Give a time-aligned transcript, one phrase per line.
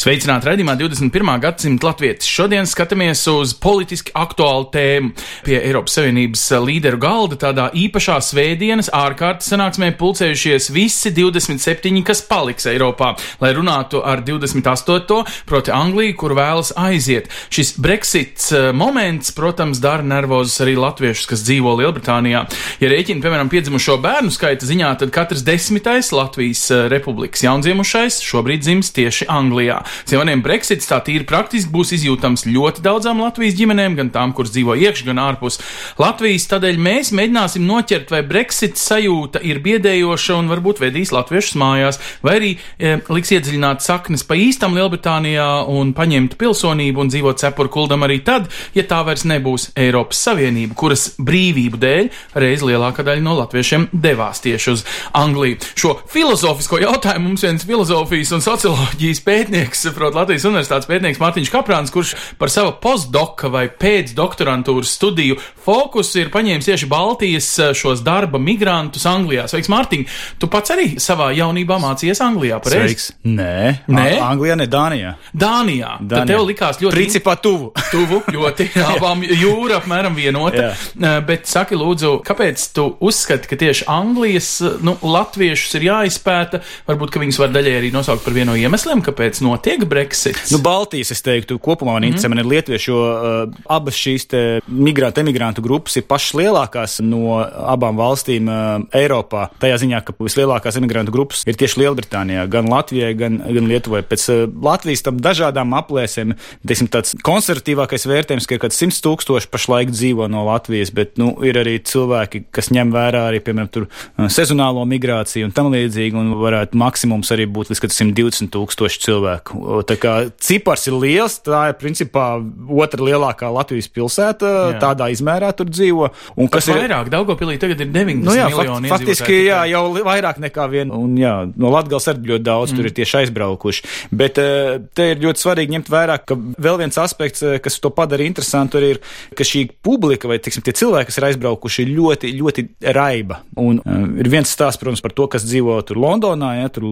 [0.00, 1.28] Sveicināti raidījumā 21.
[1.42, 2.24] gadsimta latvietis.
[2.32, 5.10] Šodien skatāmies uz politiski aktuālu tēmu.
[5.44, 12.64] Pie Eiropas Savienības līderu galda tādā īpašā svētdienas ārkārtas sanāksmē pulcējušies visi 27, kas paliks
[12.72, 13.10] Eiropā,
[13.44, 15.18] lai runātu ar 28.
[15.50, 17.28] proti Angliju, kur vēlas aiziet.
[17.52, 22.46] Šis Brexits eh, moments, protams, dara nervozus arī latviešus, kas dzīvo Lielbritānijā.
[22.80, 28.64] Ja rēķina, piemēram, piedzimušo bērnu skaita ziņā, tad katrs desmitais Latvijas eh, republikas jaundziemušais šobrīd
[28.64, 29.82] dzims tieši Anglijā.
[30.08, 34.76] Civaniem Brexits tā tīri praktiski būs izjūtams ļoti daudzām Latvijas ģimenēm, gan tām, kuras dzīvo
[34.80, 35.60] iekš, gan ārpus
[36.00, 36.48] Latvijas.
[36.50, 42.36] Tādēļ mēs mēģināsim noķert, vai Brexit sajūta ir biedējoša un varbūt vedīs latviešus mājās, vai
[42.38, 48.06] arī e, liks iedziļināt saknes pa īstam Lielbritānijā un paņemt pilsonību un dzīvot cepuru kuldam
[48.06, 52.10] arī tad, ja tā vairs nebūs Eiropas Savienība, kuras brīvību dēļ
[52.42, 54.84] reiz lielākā daļa no latviešiem devās tieši uz
[55.16, 55.60] Angliju.
[55.78, 61.92] Šo filozofisko jautājumu mums viens filozofijas un socioloģijas pētnieks, proti, Latvijas Universitātes pētnieks Mārtiņš Kaprāns,
[61.94, 68.40] kurš par savu postdoka vai pēcdoktorantūras studiju fokusu ir paņēmis tieši Baltijas eh, šos darba
[68.42, 69.46] migrantus Anglijā.
[69.50, 70.04] Sveiks, Mārtiņ!
[70.42, 72.96] Tu pats arī savā jaunībā mācījies Anglijā, pareizi?
[72.96, 73.08] Sveiks.
[73.24, 74.06] Nē, Nē?
[74.18, 75.14] A- Anglijā, ne Dānijā.
[75.32, 75.94] Dānijā.
[76.00, 76.26] Tad Dānijā.
[76.34, 77.70] tev likās ļoti Principā tuvu.
[77.94, 80.70] tuvu, ļoti abām jūra apmēram vienota.
[80.70, 80.74] Jā.
[80.98, 86.62] Uh, Bet saki, lūdzu, kāpēc tu uzskati, ka tieši Anglijas uh, nu, latviešus ir jāizpēta?
[86.88, 90.50] Varbūt, ka viņus var daļai arī nosaukt par vienu no iemesliem, kāpēc notiek Brexits.
[90.50, 92.34] Nu, Baltijas, es teiktu, kopumā man interesē, mm.
[92.34, 97.38] man ir lietuvieši, jo uh, abas šīs te migrantu, emigrantu grupas ir pašas lielākās no
[97.40, 99.48] abām valstīm uh, Eiropā.
[99.62, 104.02] Tajā ziņā, ka vislielākās emigrantu grupas ir tieši Lielbritānijā, gan Latvijai, gan, gan Lietuvai.
[104.06, 106.34] Pēc uh, Latvijas tam dažādām aplēsēm,
[106.66, 111.16] teiksim, tāds konservatīvākais vērtējums, ka ir kaut kāds 100 tūkstoši pašlaik dzīvo no Latvijas, bet,
[111.20, 113.88] nu, ir arī cilvēki, kas ņem vērā arī, piemēram, tur
[114.32, 119.59] sezonālo migrāciju un tam līdzīgi, un varētu maksimums arī būt līdz 120 tūkstoši cilvēku.
[119.88, 122.26] Tā kā cipars ir liels, tā ir principā
[122.70, 124.80] otra lielākā Latvijas pilsēta, Jā.
[124.82, 126.10] tādā izmērā tur dzīvo.
[126.40, 127.10] Un kas kas ir ir vairāk?
[127.12, 130.96] Daugopilī tagad ir 90 Nu jā, miljoni fakt, faktiski jā, jau vairāk nekā viena.
[130.96, 132.78] Un, jā, no Latvijas arī ļoti daudz mm.
[132.78, 133.86] tur ir tieši aizbraukuši.
[134.22, 137.92] Bet eh, te ir ļoti svarīgi ņemt vērā, ka vēl viens aspekts, eh, kas to
[137.94, 139.00] padara interesantu, ir,
[139.36, 142.66] ka šī publika vai tiksim, tie cilvēki, kas ir aizbraukuši, ir ļoti, ļoti
[142.96, 143.40] raiba.
[143.60, 146.86] Un uh, ir viens stāsts, protams, par to, kas dzīvo tur Londonā, ja tur,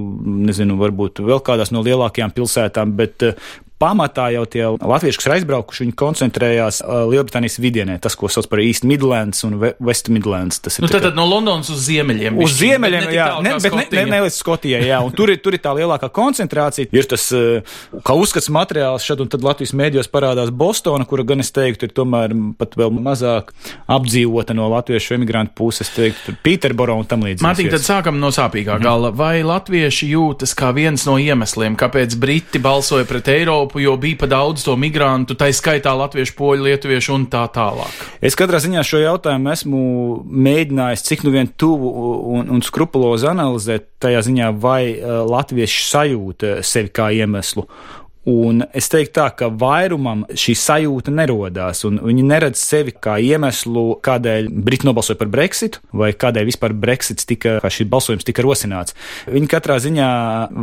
[0.48, 2.57] nezinu, varbūt vēl kādās no lielākajām pilsētām,
[2.96, 3.32] bet uh,
[3.78, 8.48] pamatā jau tie latvieši, kas ir aizbraukuši, viņi koncentrējās uh, Lielbritānijas vidienē, tas, ko sauc
[8.50, 10.58] par East Midlands un West Midlands.
[10.64, 12.38] Tas ir Nu, tā tad, no Londonas uz ziemeļiem.
[12.42, 15.38] Uz ziemeļiem, ne jā, ne, bet ne, ne, ne līdz Skotijai, jā, un tur ir,
[15.44, 16.88] tur ir tā lielākā koncentrācija.
[16.92, 17.62] Ir tas, eh,
[18.02, 21.94] kā uzskats materiāls šad un tad Latvijas mēdījos parādās Bostona, kura gan es teiktu ir
[21.94, 23.52] tomēr pat vēl mazāk
[23.88, 27.44] apdzīvota no latviešu emigrantu puses, teiktu, Pīterboro un tam līdzīgi.
[27.44, 28.82] Mārtiņ, tad sākam no sāpīgā Mhm.
[28.82, 29.10] gala.
[29.14, 34.28] Vai latvieši jūtas kā viens no iemesliem, kāpēc Briti balsoja pret Eiropu, jo bija pa
[34.30, 38.00] daudz to migrantu, tai skaitā latviešu, poļu, lietuviešu un tā tālāk?
[38.24, 39.82] Es katrā ziņā šo jautājumu esmu
[40.48, 41.92] mēģinājis cik nu vien tuvu
[42.38, 47.68] un, un skrupulozi analizēt tajā ziņā, vai uh, latvieši sajūta sevi kā iemeslu.
[48.28, 54.50] Un es teiktu tā, ka vairumam šī sajūta nerodās, viņi neredz sevi kā iemeslu, kādēļ
[54.66, 58.96] Briti nobalsoja par Brexitu, vai kādēļ vispār Brexits tika, kā šī balsojums tika rosināts.
[59.32, 60.08] Viņi katrā ziņā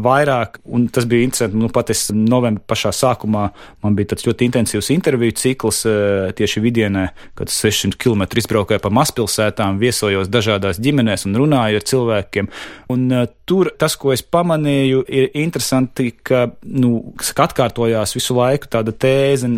[0.06, 3.48] vairāk, un tas bija interesanti, nu pat es novembra pašā sākumā,
[3.82, 7.08] man bija tāds ļoti intensīvs interviju cikls eh, tieši vidienē,
[7.40, 12.54] kad 600 km izbraukāju pa mazpilsētām, viesojos dažādās ģimenēs un runāju ar cilvēkiem.
[12.94, 18.68] Un eh, tur tas, ko es pamanīju, ir interesanti, ka, nu, ka atkārtojās visu laiku
[18.72, 19.50] tāda tēze,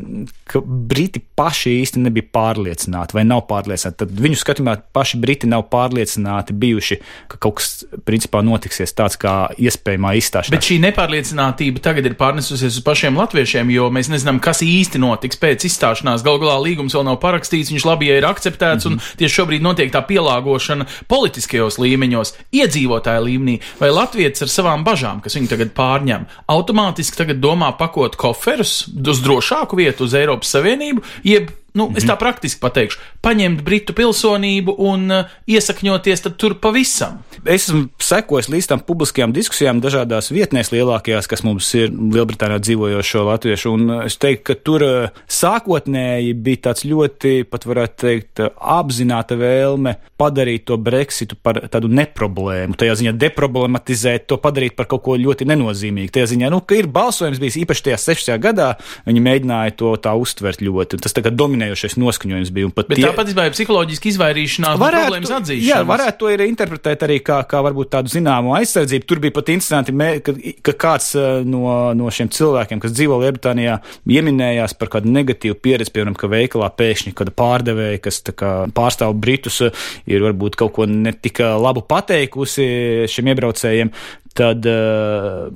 [0.48, 3.98] ka Briti paši īsti nebija pārliecināti vai nav pārliecināti.
[4.04, 7.00] Tad viņu skatījumā paši Briti nav pārliecināti bijuši,
[7.32, 7.72] ka kaut kas
[8.08, 10.54] principā notiksies tāds kā iespējamā izstāšanās.
[10.54, 15.40] Bet šī nepārliecinātība tagad ir pārnesusies uz pašiem latviešiem, jo mēs nezinām, kas īsti notiks
[15.42, 16.26] pēc izstāšanās.
[16.26, 19.12] Galu galā līgums vēl nav parakstīts, viņš labi ja ir akceptēts, mm -hmm.
[19.12, 23.60] un tieši šobrīd notiek tā pielāgošana politiskajos līmeņos, iedzīvotāju līmenī.
[23.80, 29.22] Vai Latvijas ar savām bažām, kas viņu tagad pārņem, automātiski tagad domā pakot koferus uz
[29.24, 35.08] drošāku vietu, uz Eiropas Savienību, jeb nu, es tā praktiski pateikšu, paņemt britu pilsonību un
[35.14, 37.22] uh, iesakņoties tur pavisam.
[37.46, 43.24] Es esmu sekojis līdz tam publiskajām diskusijām dažādās vietnēs lielākajās, kas mums ir Lielbritānijā dzīvojošo
[43.28, 44.86] latviešu, un es teiktu, ka tur
[45.32, 52.78] sākotnēji bija tāds ļoti, pat varētu teikt, apzināta vēlme padarīt to Brexitu par tādu neproblēmu,
[52.80, 56.12] tajā ziņā deproblematizēt, to padarīt par kaut ko ļoti nenozīmīgu.
[56.14, 58.42] Tajā ziņā, nu, ka ir balsojums bijis īpaši tajā 60.
[58.44, 58.72] gadā,
[59.08, 61.34] viņi mēģināja to tā uztvert ļoti, un tas tā kā
[61.68, 62.70] dominējošais noskaņojums bija.
[62.76, 63.06] Bet tie...
[63.06, 65.68] tāpat izvēle psiholoģiski izvairīšanās no problēmas atzīšanas.
[65.68, 69.08] Jā, varētu to ir interpretēt arī kā, kā varbūt tādu zināmu aizsardzību.
[69.08, 70.36] Tur bija pat interesanti, ka,
[70.66, 71.12] ka kāds
[71.48, 71.64] no,
[71.98, 73.80] no šiem cilvēkiem, kas dzīvo Lielbritānijā,
[74.18, 79.62] ieminējās par kādu negatīvu pieredzi, piemēram, ka veikalā pēkšņi kāda pārdevēja, kas kā, pārstāv Britus,
[80.08, 82.70] ir varbūt kaut ko ne tik labu pateikusi
[83.12, 83.94] šiem iebraucējiem
[84.38, 85.48] tad eh,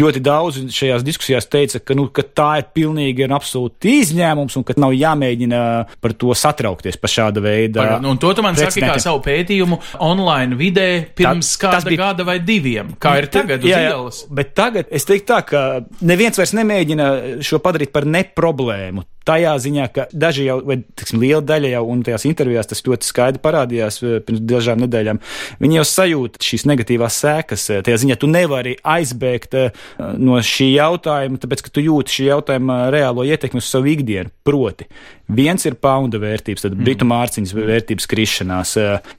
[0.00, 4.66] ļoti daudz šajās diskusijās teica, ka, nu, ka tā ir pilnīgi un absolūti izņēmums un
[4.66, 5.60] ka nav jāmēģina
[6.00, 7.82] par to satraukties pa šāda veida.
[7.82, 12.02] Pagad, un to tu man saki kā savu pētījumu online vidē pirms tā, kāda bija,
[12.04, 14.24] gada vai diviem, kā ir tagad jā, jā, ielas.
[14.32, 15.64] Bet tagad es teiktu tā, ka
[16.06, 17.10] neviens vairs nemēģina
[17.46, 22.02] šo padarīt par neproblēmu tajā ziņā, ka daži jau, vai tiksim, liela daļa jau, un
[22.06, 25.20] tajās intervijās tas ļoti skaidri parādījās eh, pirms dažām nedēļām,
[25.60, 27.68] viņi jau sajūt šīs negatīvās sēkas.
[27.70, 29.86] Eh, tajā ziņā tu nevari aizbēgt eh,
[30.16, 34.32] no šī jautājuma, tāpēc, ka tu jūti šī jautājuma reālo ietekmi uz savu ikdienu.
[34.46, 34.88] Proti,
[35.30, 36.86] viens ir pounda vērtības, tad mm.
[36.86, 38.72] britu mārciņas vērtības krišanās,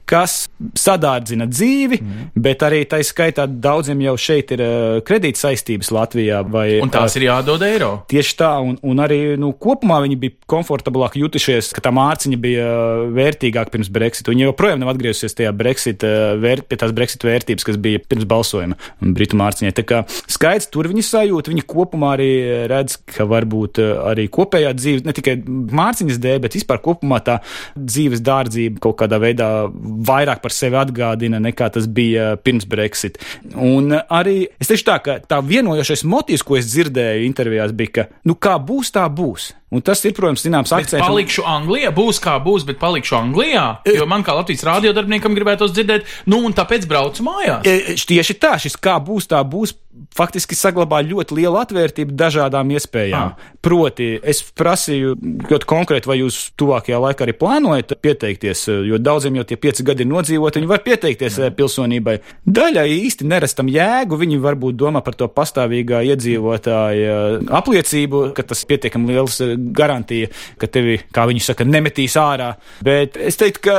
[0.08, 0.36] kas
[0.76, 2.26] sadārdzina dzīvi, mm.
[2.42, 4.64] bet arī tā skaitā daudziem jau šeit ir
[5.06, 6.42] kredīt saistības Latvijā.
[6.52, 7.92] Vai, un tās ir jādod eiro.
[8.10, 12.66] Tieši tā, un, un arī nu, kopumā viņi bija komfortablāk jutušies, ka tā mārciņa bija
[12.66, 14.30] uh, vērtīgāka pirms Brexit.
[14.30, 18.28] Viņi joprojām nav atgriezusies tajā Brexit, uh, vērt, pie tās Brexit vērtības, kas bija pirms
[18.30, 19.74] balsojuma Britu mārciņai.
[19.76, 22.30] Tā kā skaidrs tur viņi sajūt, viņi kopumā arī
[22.72, 27.38] redz, ka varbūt uh, arī kopējā dzīve, ne tikai mārciņas dēļ, bet vispār kopumā tā
[27.76, 29.50] dzīves dārdzība kaut kādā veidā
[30.08, 33.18] vairāk par sevi atgādina nekā tas bija pirms Brexit.
[33.52, 38.06] Un arī es teikšu tā, ka tā vienojošais motīvs, ko es dzirdēju intervijās, bija, ka,
[38.28, 39.52] nu kā būs, tā būs.
[39.72, 41.00] Un tas ir, protams, zināms akcents.
[41.00, 43.64] Palikšu Anglijā, būs kā būs, bet palikšu Anglijā.
[43.88, 47.64] E- jo man kā Latvijas radiodarbiniekam gribētos dzirdēt, nu un tāpēc braucu mājās.
[47.64, 49.72] E, tieši tā, šis kā būs, tā būs
[50.16, 53.32] faktiski saglabā ļoti lielu atvērtību dažādām iespējām.
[53.32, 53.50] Ah.
[53.62, 55.14] Proti, es prasīju
[55.50, 60.04] ļoti konkrēti, vai jūs tuvākajā laikā arī plānojat pieteikties, jo daudziem jau tie pieci gadi
[60.04, 61.50] ir nodzīvoti, viņi var pieteikties Jā.
[61.56, 62.16] pilsonībai.
[62.48, 67.18] Daļai īsti nerestam jēgu, viņi varbūt domā par to pastāvīgā iedzīvotāja
[67.60, 69.38] apliecību, ka tas pietiekami liels
[69.76, 72.54] garantija, ka tevi, kā viņi saka, nemetīs ārā.
[72.84, 73.78] Bet es teiktu, ka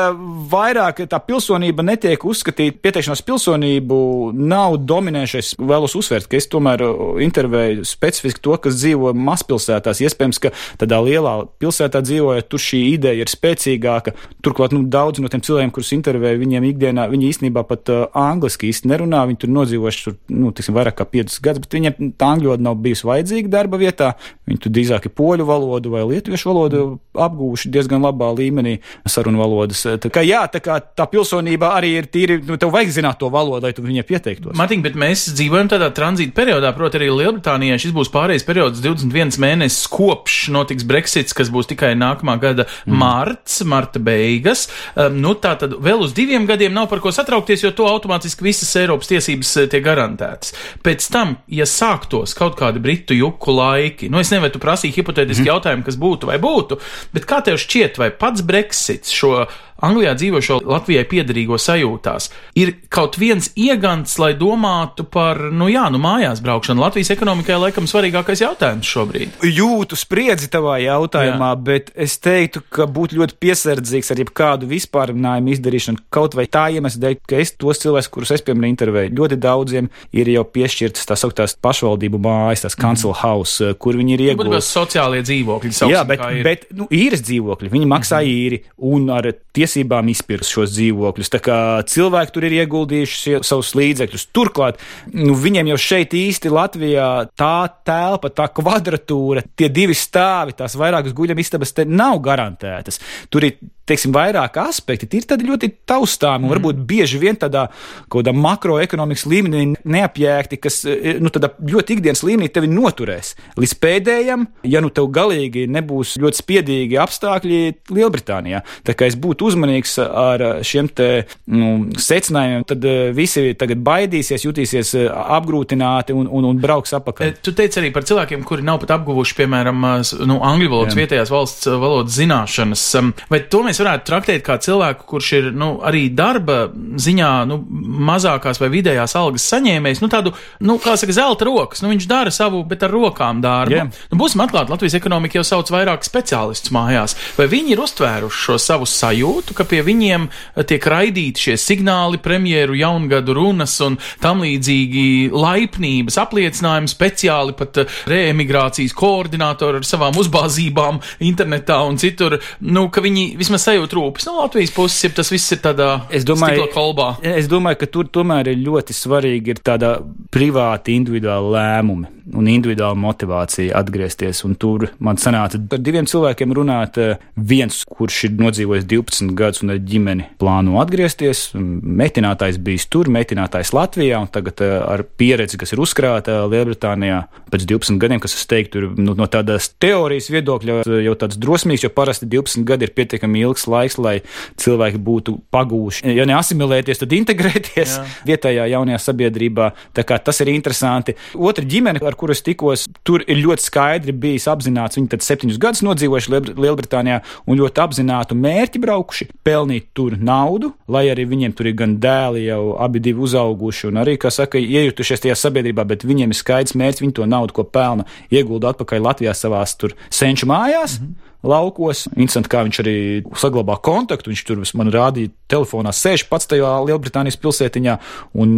[0.53, 3.99] vairāk tā pilsonība netiek uzskatīta, pieteikšanās pilsonību
[4.37, 6.83] nav dominējušais vēlos uzsvērt, ka es tomēr
[7.23, 10.03] intervēju specifiski to, kas dzīvo mazpilsētās.
[10.03, 14.15] Iespējams, ka tādā lielā pilsētā dzīvojot, tur šī ideja ir spēcīgāka.
[14.45, 18.69] Turklāt nu, daudz no tiem cilvēkiem, kurus intervēju, viņiem ikdienā, viņi īstenībā pat uh, angliski
[18.71, 19.23] īsti nerunā.
[19.29, 22.67] Viņi tur nodzīvojuši tur, nu, tiksim, vairāk kā 5 gadus, bet viņiem tā angļu valoda
[22.67, 24.13] nav bijusi vajadzīga darba vietā.
[24.49, 26.83] Viņi tur drīzāk ir poļu valodu vai lietuviešu valodu
[27.13, 28.77] apgūvuši diezgan labā līmenī
[29.09, 29.83] sarunu valodas.
[30.03, 33.29] Tā kā jā, tā kā tā pilsonība arī ir tīri, nu, tev vajag zināt to
[33.33, 34.57] valodu, lai tu viņai pieteiktos.
[34.59, 39.39] Matīgi, bet mēs dzīvojam tādā tranzīta periodā, proti, arī Lielbritānijā šis būs pārējais periods 21
[39.41, 42.97] mēnesis kopš notiks Brexits, kas būs tikai nākamā gada mm.
[42.99, 44.67] marts, marta beigas.
[44.95, 48.45] Um, nu, tā tad vēl uz diviem gadiem nav par ko satraukties, jo to automātiski
[48.45, 50.55] visas Eiropas tiesības uh, tiek garantētas.
[50.85, 55.51] Pēc tam, ja sāktos kaut kādi britu juku laiki, nu es nevaru prasīt hipotētiski mm.
[55.53, 56.79] jautājumu, kas būtu vai būtu,
[57.15, 59.45] bet kā tev šķiet, vai pats Brexits šo
[59.83, 62.29] Anglijā dzīvošo Latvijai piedarīgo sajūtās.
[62.59, 66.83] Ir kaut viens iegants, lai domātu par, nu jā, nu mājās braukšanu.
[66.83, 69.39] Latvijas ekonomikai laikam svarīgākais jautājums šobrīd.
[69.43, 71.61] Jūtu spriedzi tavā jautājumā, jā.
[71.69, 76.05] bet es teiktu, ka būtu ļoti piesardzīgs ar jebkādu vispārinājumu izdarīšanu.
[76.13, 79.89] Kaut vai tā iemesla dēļ, ka es tos cilvēkus, kurus es piemēram intervēju, ļoti daudziem
[80.15, 83.19] ir jau piešķirtas tā sauktās pašvaldību mājas, tās council mm.
[83.23, 84.55] house, kur viņi ir ieguvuši.
[84.55, 85.73] Tas sociālie dzīvokļi.
[85.91, 88.33] Jā, bet, bet nu, īres dzīvokļi, viņi maksā mm.
[88.43, 88.61] īri
[88.93, 91.31] un ar tiesību tiesībām izpirkt šos dzīvokļus.
[91.33, 91.57] Tā kā
[91.89, 94.27] cilvēki tur ir ieguldījuši savus līdzekļus.
[94.35, 94.81] Turklāt,
[95.15, 97.55] nu, viņiem jau šeit īsti Latvijā tā
[97.87, 102.99] telpa, tā kvadratūra, tie divi stāvi, tās vairākas guļamistabas te nav garantētas.
[103.33, 103.57] Tur ir
[103.89, 106.53] teiksim, vairāk aspekti ir ļoti taustāmi un mm.
[106.55, 107.67] varbūt bieži vien tādā
[108.13, 114.91] makroekonomikas līmenī neapjēgti, kas e, nu, ļoti ikdienas līmenī tevi noturēs līdz pēdējam, ja nu
[114.93, 117.59] tev galīgi nebūs ļoti spiedīgi apstākļi
[117.93, 118.63] Lielbritānijā.
[118.87, 121.09] Tā kā es būtu uzmanīgs ar šiem te
[121.51, 127.35] nu, secinājumiem, tad e, visi tagad baidīsies, jutīsies e, apgrūtināti un, un, un brauks apakaļ.
[127.43, 129.85] Tu teici arī par cilvēkiem, kuri nav pat apguvuši, piemēram,
[130.29, 131.03] nu, angļu valodas, Jā.
[131.03, 132.85] vietējās valsts valodas zināšanas.
[133.31, 137.57] Vai to mēs mēs varētu traktēt kā cilvēku, kurš ir nu, arī darba ziņā nu,
[138.05, 141.81] mazākās vai vidējās algas saņēmējs, nu tādu, nu, kā saka, zelta rokas.
[141.81, 143.73] Nu, viņš dara savu, bet ar rokām darbu.
[143.73, 143.89] Yeah.
[144.11, 147.17] Nu, būsim atklāti, Latvijas ekonomika jau sauc vairāk speciālistus mājās.
[147.37, 150.29] Vai viņi ir uztvēruši šo savu sajūtu, ka pie viņiem
[150.69, 158.93] tiek raidīti šie signāli, premjeru jaungadu runas un tam līdzīgi laipnības apliecinājumi, speciāli pat reemigrācijas
[158.97, 164.73] koordinātori ar savām uzbāzībām internetā un citur, nu, ka viņi vismaz sajūta rūpes no Latvijas
[164.75, 167.13] puses, ja tas viss ir tādā es domāju, kolbā?
[167.23, 169.95] Es domāju, ka tur tomēr ir ļoti svarīgi ir tāda
[170.33, 174.43] privāta individuāla lēmumi un individuāla motivācija atgriezties.
[174.47, 176.99] Un tur man sanāca ar diviem cilvēkiem runāt.
[177.01, 183.11] Eh, viens, kurš ir nodzīvojis 12 gadus un ar ģimeni plāno atgriezties, metinātājs bijis tur,
[183.11, 188.37] metinātājs Latvijā, un tagad eh, ar pieredzi, kas ir uzkrāta Lielbritānijā pēc 12 gadiem, kas
[188.37, 192.87] es teiktu, ir nu, no tādas teorijas viedokļa jau tāds drosmīgs, jo parasti 12 gadi
[192.87, 194.15] ir pietiekami ilgs laiks, lai
[194.59, 198.03] cilvēki būtu pagūši, ja ne asimilēties, tad integrēties Jā.
[198.27, 199.71] vietējā jaunajā sabiedrībā.
[199.93, 201.15] Tā kā tas ir interesanti.
[201.33, 204.97] Otra ģimene, ar kuru es tikos, tur ir ļoti skaidri bijis apzināts.
[204.97, 211.05] Viņi tad septiņus gadus nodzīvojuši Lielbritānijā un ļoti apzinātu mērķi braukuši, pelnīt tur naudu, lai
[211.11, 215.25] arī viņiem tur ir gan dēli jau abi divi uzauguši un arī, kā saka, iejutušies
[215.25, 219.35] tajā sabiedrībā, bet viņiem ir skaidrs mērķis, viņi to naudu, ko pelna, iegulda atpakaļ Latvijā
[219.37, 220.99] savās tur senču mājās.
[220.99, 222.07] Mm -hmm laukos.
[222.15, 222.95] Interesanti, kā viņš arī
[223.39, 224.31] saglabā kontaktu.
[224.31, 227.97] Viņš tur man rādīja, telefonā sēž pats tajā Lielbritānijas pilsētiņā
[228.39, 228.53] un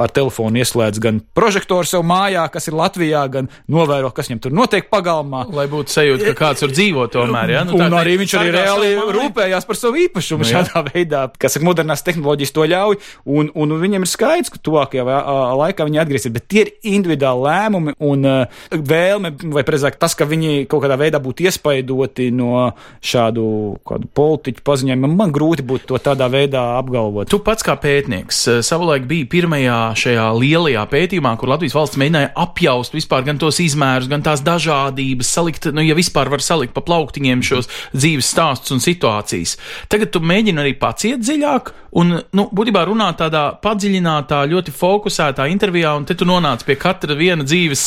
[0.00, 4.56] ar telefonu ieslēdz gan prožektoru sev mājā, kas ir Latvijā, gan novēro, kas viņam tur
[4.56, 5.44] notiek pagalmā.
[5.54, 7.54] Lai būtu sajūta, ka kāds tur dzīvo tomēr.
[7.54, 7.64] Ja?
[7.68, 11.66] Nu, un arī viņš arī reāli rūpējās par savu īpašumu nu, šādā veidā, kas ir
[11.66, 12.98] modernās tehnoloģijas to ļauj,
[13.36, 15.20] un, un viņiem ir skaidrs, ka tuvākajā
[15.60, 20.26] laikā viņi atgriezīsies, bet tie ir individuāli lēmumi un uh, vēlme, vai precīzāk tas, ka
[20.28, 23.78] viņi kaut kādā veidā būtu iespaidoti ļoti no šādu
[24.14, 25.16] politiķu paziņojumiem.
[25.16, 27.28] Man grūti būtu to tādā veidā apgalvot.
[27.28, 32.32] Tu pats kā pētnieks eh, savulaik biji pirmajā šajā lielajā pētījumā, kur Latvijas valsts mēģināja
[32.36, 36.84] apjaust vispār gan tos izmērus, gan tās dažādības, salikt, nu, ja vispār var salikt pa
[36.84, 39.58] plauktiņiem šos dzīves stāstus un situācijas.
[39.88, 45.46] Tagad tu mēģini arī pats iet dziļāk un, nu, būtībā runāt tādā padziļinātā, ļoti fokusētā
[45.52, 47.84] intervijā, un te tu nonāc pie katra viena dzīves,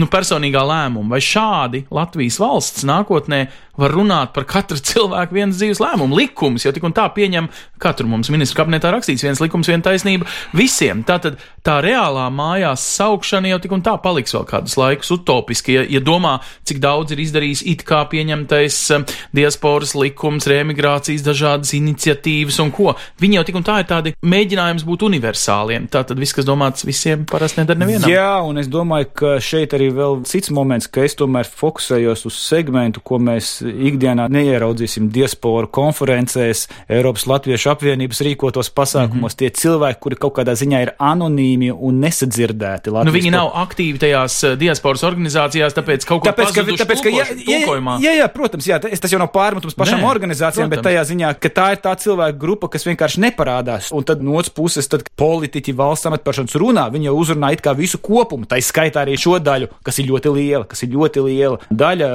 [0.00, 1.14] nu, personīgā lēmuma.
[1.14, 3.44] Vai šādi Latvijas valsts nākotnē
[3.80, 6.16] var runāt par katru cilvēku vienas dzīves lēmumu.
[6.18, 7.48] Likums jau tik un tā pieņem,
[7.82, 11.02] katru mums ministru kabinetā rakstīts viens likums, viena taisnība visiem.
[11.06, 15.84] Tātad tā reālā mājās saukšana jau tik un tā paliks vēl kādus laikus utopiski, ja,
[15.96, 16.36] ja domā,
[16.68, 22.94] cik daudz ir izdarījis it kā pieņemtais um, diasporas likums, reemigrācijas dažādas iniciatīvas un ko.
[23.22, 25.88] Viņi jau tik un tā ir tādi mēģinājums būt universāliem.
[25.92, 28.10] Tātad viss, kas domāts visiem, parasti nedara nevienam.
[28.12, 32.38] Jā, un es domāju, ka šeit arī vēl cits moments, ka es tomēr fokusējos uz
[32.38, 39.14] segmentu, ko mēs ikdienā neieraudzīsim diasporu konferencēs, Eiropas Latviešu apvienības rīkotos pasākumos.
[39.14, 39.38] Mm -hmm.
[39.38, 42.90] Tie cilvēki, kuri kaut kādā ziņā ir anonīmi un nesadzirdēti.
[42.90, 47.02] Latvijas nu, viņi nav aktīvi tajās eh, diasporas organizācijās, tāpēc kaut kā tāpēc, ka, tāpēc,
[47.02, 47.60] ka, jā, jā,
[48.00, 50.82] jā, jā, protams, jā, tas jau nav pārmetums pašām Nē, organizācijām, protams.
[50.82, 53.92] bet tajā ziņā, ka tā ir tā cilvēku grupa, kas vienkārši neparādās.
[53.94, 57.74] Un tad no otras puses, tad politiķi valsts amatpersonas runā, viņi jau uzrunā it kā
[57.76, 61.60] visu kopumu, tā skaitā arī šo daļu, kas ir ļoti liela, kas ir ļoti liela.
[61.70, 62.08] Daļa,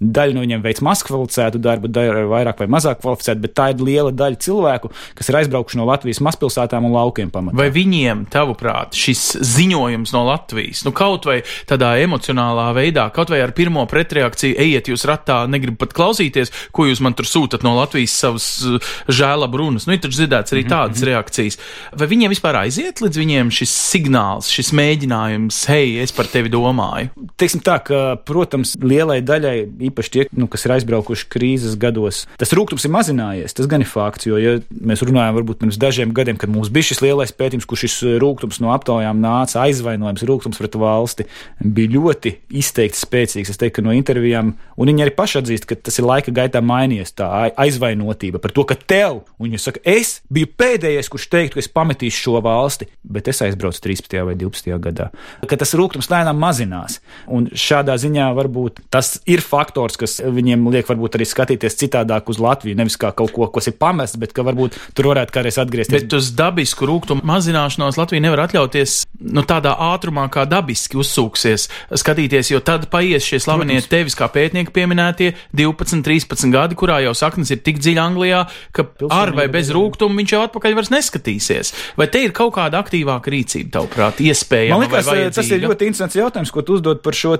[0.00, 1.90] daļa no viņiem veids maz kvalificētu darbu,
[2.30, 6.22] vairāk vai mazāk kvalificētu, bet tā ir liela daļa cilvēku, kas ir aizbraukuši no Latvijas
[6.24, 7.58] mazpilsētām un laukiem pamatā.
[7.58, 9.24] Vai viņiem, tavuprāt, šis
[9.56, 14.90] ziņojums no Latvijas, nu kaut vai tādā emocionālā veidā, kaut vai ar pirmo pretreakciju, ejiet
[14.92, 19.56] jūs ratā, negribu pat klausīties, ko jūs man tur sūtat no Latvijas savas uh, žēlab
[19.58, 21.10] runas, nu ir taču dzirdēts arī mhm, tādas mm -hmm.
[21.12, 21.58] reakcijas.
[21.98, 27.10] Vai viņiem vispār aiziet līdz viņiem šis signāls, šis mēģinājums, hei, es par tevi domāju?
[27.36, 29.56] Teiksim tā, ka, protams, lielai daļai,
[29.90, 32.24] īpaši tie, nu, kas ir aizbraukuši, aizbraukuši krīzes gados.
[32.38, 36.14] Tas rūkums ir mazinājies, tas gan ir fakts, jo, ja mēs runājam varbūt pirms dažiem
[36.14, 40.60] gadiem, kad mums bija šis lielais pētījums, kur šis rūkums no aptaujām nāca, aizvainojums, rūkums
[40.60, 41.26] pret valsti,
[41.60, 43.50] bija ļoti izteikti spēcīgs.
[43.52, 46.62] Es teiktu, ka no intervijām, un viņi arī paši atzīst, ka tas ir laika gaitā
[46.64, 51.56] mainījies, tā aizvainotība par to, ka tev, un viņi saka, es biju pēdējais, kurš teiktu,
[51.58, 54.18] ka es pametīšu šo valsti, bet es aizbraucu 13.
[54.28, 54.70] vai 12.
[54.86, 55.10] gadā.
[55.46, 57.00] Ka tas rūkums lēnām mazinās,
[57.32, 62.40] un šādā ziņā varbūt tas ir faktors, kas viņiem liek varbūt arī skatīties citādāk uz
[62.42, 62.76] Latviju.
[62.78, 66.06] Nevis kā kaut ko, kas ir pamests, bet ka varbūt tur varētu kādreiz atgriezties.
[66.06, 72.52] Bet uz dabisku rūkumu mazināšanos Latvija nevar atļauties nu, tādā ātrumā, kā dabiski uzsūksies skatīties,
[72.52, 77.52] jo tad paies šie slavenie tevis kā pētnieki pieminētie 12, 13 gadi, kurā jau saknes
[77.54, 78.42] ir tik dziļi Anglijā,
[78.76, 79.76] ka Pilsonība, ar vai bez jā.
[79.76, 81.72] rūkuma viņš jau atpakaļ vairs neskatīsies.
[81.98, 84.76] Vai te ir kaut kāda aktīvāka rīcība, tavuprāt, iespējama?
[84.76, 87.36] Man liekas, vai tas ir ļoti interesants jautājums, ko tu uzdod par šo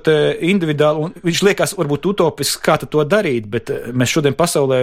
[0.46, 4.80] individuālu, un viņš liekas varbūt utopisks, kā tad to darīt, bet eh, mēs šodien pasaulē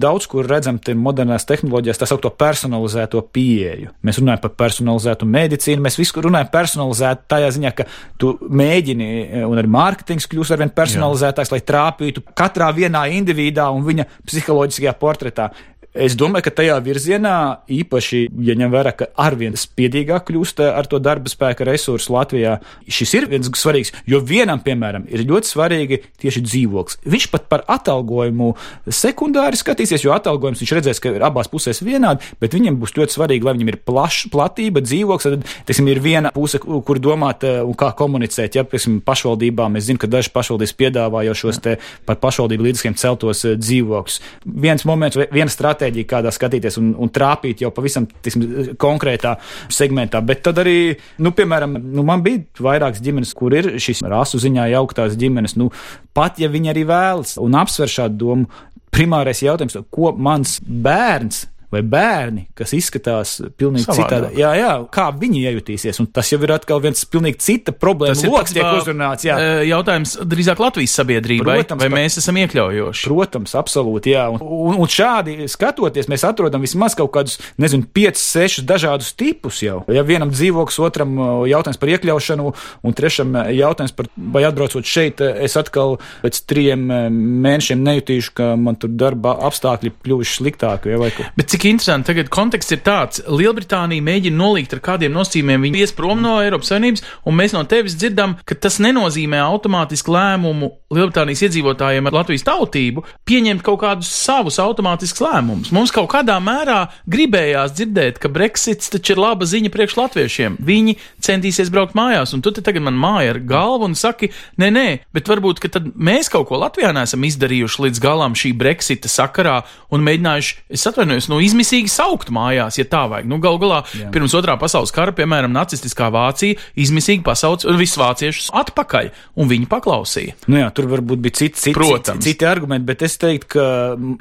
[0.00, 3.92] daudz kur redzam modernās tehnoloģijās tā saukto personalizēto pieeju.
[4.02, 7.86] Mēs runājam par personalizētu medicīnu, mēs visu runājam personalizētu tajā ziņā, ka
[8.18, 13.84] tu mēģini, eh, un arī mārketings kļūst arvien personalizētāks, lai trāpītu katrā vienā individā un
[13.86, 15.50] viņa psiholoģiskajā portretā.
[15.96, 17.36] Es domāju, ka tajā virzienā
[17.72, 23.14] īpaši, ja ņem vērā, ka arvien spiedīgāk kļūst ar to darba spēka resursu Latvijā, šis
[23.16, 27.00] ir viens svarīgs, jo vienam, piemēram, ir ļoti svarīgi tieši dzīvoklis.
[27.06, 28.52] Viņš pat par atalgojumu
[28.92, 33.16] sekundāri skatīsies, jo atalgojums viņš redzēs, ka ir abās pusēs vienādi, bet viņam būs ļoti
[33.16, 37.62] svarīgi, lai viņam ir plaša platība, dzīvoklis, tad, teiksim, ir viena puse, kur domāt eh,
[37.64, 38.58] un kā komunicēt.
[38.58, 41.76] Ja, piemēram, pašvaldībām, es zinu, ka dažas pašvaldības piedāvā jau šos te
[42.08, 44.20] par pašvaldību līdzekļiem celtos eh, dzīvokļus.
[44.66, 48.44] Viens moments, viena stratēģija, kādā skatīties un, un trāpīt jau pavisam tiksim,
[48.80, 49.36] konkrētā
[49.72, 50.20] segmentā.
[50.26, 54.68] Bet tad arī, nu, piemēram, nu, man bija vairākas ģimenes, kur ir šīs rasu ziņā
[54.74, 55.56] jauktās ģimenes.
[55.60, 55.70] Nu,
[56.16, 58.64] pat ja viņi arī vēlas un apsver šādu domu,
[58.96, 61.44] primārais jautājums, ko mans bērns
[61.76, 64.32] vai bērni, kas izskatās pilnīgi citādi.
[64.40, 66.00] Jā, jā, kā viņi iejutīsies.
[66.02, 68.16] Un tas jau ir atkal viens pilnīgi cita problēma.
[68.30, 69.26] Loks tiek uzrunāts.
[69.26, 69.36] Jā.
[69.40, 73.08] eh, Jautājums drīzāk Latvijas sabiedrībai, Protams, vai mēs esam iekļaujoši?
[73.10, 74.14] Protams, absolūti.
[74.16, 74.26] Jā.
[74.32, 79.62] Un, un, un šādi skatoties, mēs atrodam vismaz kaut kādus, nezinu, 5, 6 dažādus tipus
[79.64, 79.82] jau.
[79.92, 82.48] Ja vienam dzīvoklis, otram uh, jautājums par iekļaušanu,
[82.86, 88.50] un trešam uh, jautājums par, vai atbraucot šeit, es atkal pēc trim mēnešiem nejutīšu, ka
[88.60, 90.92] man tur darba apstākļi kļuvuši sliktāki.
[90.92, 91.30] Ja.
[91.36, 95.92] Bet cik interesanti, tagad konteksts ir tāds, Lielbritānija mēģina nolikt ar kādiem nosacījumiem, viņi ies
[95.96, 101.42] prom no Eiropas Savienības, un mēs no tevis dzirdam, ka tas nenozīmē automātisku lēmumu Lielbritānijas
[101.48, 105.72] iedzīvotājiem ar Latvijas tautību pieņemt kaut kādus savus automātiskus lēmumus.
[105.74, 110.60] Mums kaut kādā mērā gribējās dzirdēt, ka Brexits taču ir laba ziņa priekš latviešiem.
[110.62, 110.94] Viņi
[111.26, 114.30] centīsies braukt mājās, un tu te tagad man māja ar galvu un saki,
[114.62, 118.54] nē, nē, bet varbūt, ka tad mēs kaut ko Latvijā neesam izdarījuši līdz galam šī
[118.54, 119.58] Brexita sakarā
[119.90, 123.28] un mēģinājuši, es atvainojos, nu izmisīgi saukt mājās, ja tā vajag.
[123.30, 124.10] Nu, gal galā, Jā.
[124.14, 129.10] pirms otrā pasaules kara, piemēram, nacistiskā Vācija izmisīgi pasauc visus vāciešus atpakaļ,
[129.40, 130.36] un viņi paklausīja.
[130.50, 132.22] Nu jā, tur varbūt bija citi, citi, Protams.
[132.22, 133.66] citi, citi argumenti, bet es teiktu, ka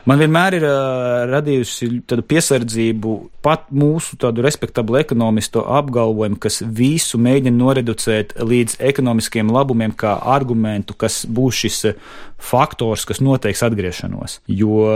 [0.07, 7.19] man vienmēr ir uh, radījusi tādu piesardzību pat mūsu tādu respektablu ekonomistu apgalvojumu, kas visu
[7.21, 11.81] mēģina noreducēt līdz ekonomiskiem labumiem kā argumentu, kas būs šis
[12.41, 14.39] faktors, kas noteiks atgriešanos.
[14.49, 14.89] Jo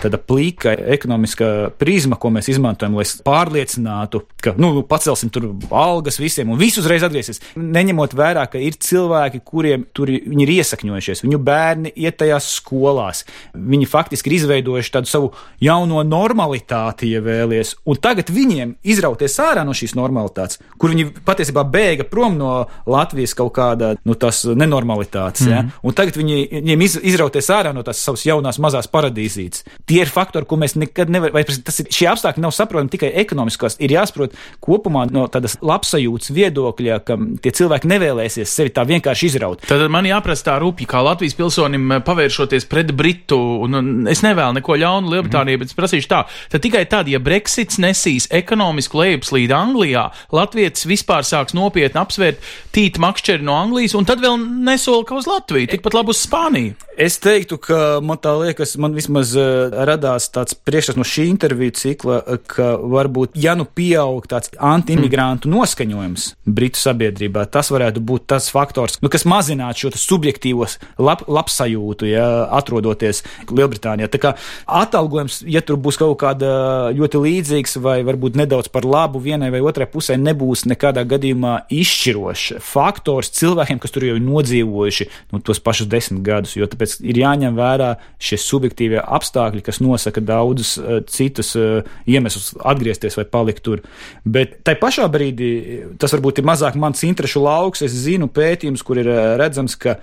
[0.00, 6.50] tāda plīka ekonomiskā prizma, ko mēs izmantojam, lai pārliecinātu, ka, nu, pacelsim tur algas visiem
[6.52, 11.40] un visus uzreiz atgriezīsies, neņemot vērā, ka ir cilvēki, kuriem tur viņi ir iesakņojušies, viņu
[11.44, 18.00] bērni iet tajās skolās, viņi faktiski ir izveidojuši tādu savu jauno normalitāti, ja vēlies, un
[18.00, 22.54] tagad viņiem izrauties ārā no šīs normalitātes, kur viņi patiesībā bēga prom no
[22.90, 24.16] Latvijas kaut kāda, nu,
[24.60, 25.52] nenormalitātes, mm.
[25.52, 25.64] ja?
[25.86, 29.64] un tagad viņi, viņiem iz, izrauties ārā no tās savas jaunās mazās paradīzītes.
[29.88, 33.12] Tie ir faktori, ko mēs nekad nevaram, vai tas ir, šie apstākļi nav saprotami tikai
[33.22, 39.30] ekonomiskos, ir jāsaprot kopumā no tādas labsajūtas viedokļa, ka tie cilvēki nevēlēsies sevi tā vienkārši
[39.30, 39.64] izraut.
[39.68, 44.58] Tad man jāprasa tā rūpīgi, kā Latvijas pilsonim eh, pavēršoties pret Britu, un, es nevēlu
[44.60, 45.64] neko ļaunu Lielbritānijai, mm.
[45.64, 46.22] bet es prasīšu tā.
[46.52, 52.44] Tad tikai tad, ja Brexits nesīs ekonomisku lejupslīdu Anglijā, Latvijas vispār sāks nopietni apsvērt
[52.74, 56.76] tīta makšķeri no Anglijas, un tad vēl nesola ka uz Latviju, tikpat labi uz Spāniju.
[57.00, 61.74] Es teiktu, ka man tā liekas, man vismaz uh, radās tāds priekšstats no šī interviju
[61.74, 65.56] cikla, ka varbūt, ja nu pieaug tāds anti-imigrantu mm.
[65.56, 72.06] noskaņojums Britu sabiedrībā, tas varētu būt tas faktors, nu, kas mazinātu šo subjektīvos lab, labsajūtu,
[72.10, 74.10] ja atrodoties Lielbritānijā.
[74.10, 74.32] Tā kā
[74.66, 79.62] atalgojums, ja tur būs kaut kāda ļoti līdzīgs vai varbūt nedaudz par labu vienai vai
[79.64, 85.62] otrai pusē, nebūs nekādā gadījumā izšķirošs faktors cilvēkiem, kas tur jau ir nodzīvojuši nu, tos
[85.62, 91.00] pašus desmit gadus, jo tāpēc ir jāņem vērā šie subjektīvie apstākļi, kas nosaka daudzus uh,
[91.10, 93.84] citus uh, iemeslus atgriezties vai palikt tur.
[94.24, 95.52] Bet tai pašā brīdī
[96.00, 97.84] tas varbūt ir mazāk mans interešu lauks.
[97.86, 99.98] Es zinu pētījums, kur ir uh, redzams, ka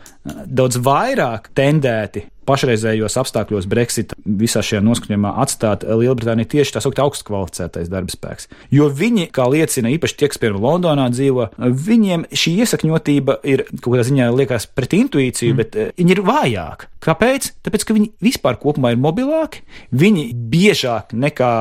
[0.45, 7.27] daudz vairāk tendēti pašreizējos apstākļos Brexit visā šajā noskaņojumā atstāt Lielbritāniju tieši tā saukt augstu
[7.29, 8.49] kvalificētais darba spēks.
[8.73, 13.91] Jo viņi, kā liecina īpaši tie, kas piemēram Londonā dzīvo, viņiem šī iesakņotība ir kaut
[13.91, 15.61] kādā ziņā liekas pret intuīciju, mm.
[15.61, 16.91] bet viņi ir vājāki.
[17.07, 17.51] Kāpēc?
[17.63, 19.61] Tāpēc, ka viņi vispār kopumā ir mobilāki,
[19.95, 21.51] viņi biežāk nekā,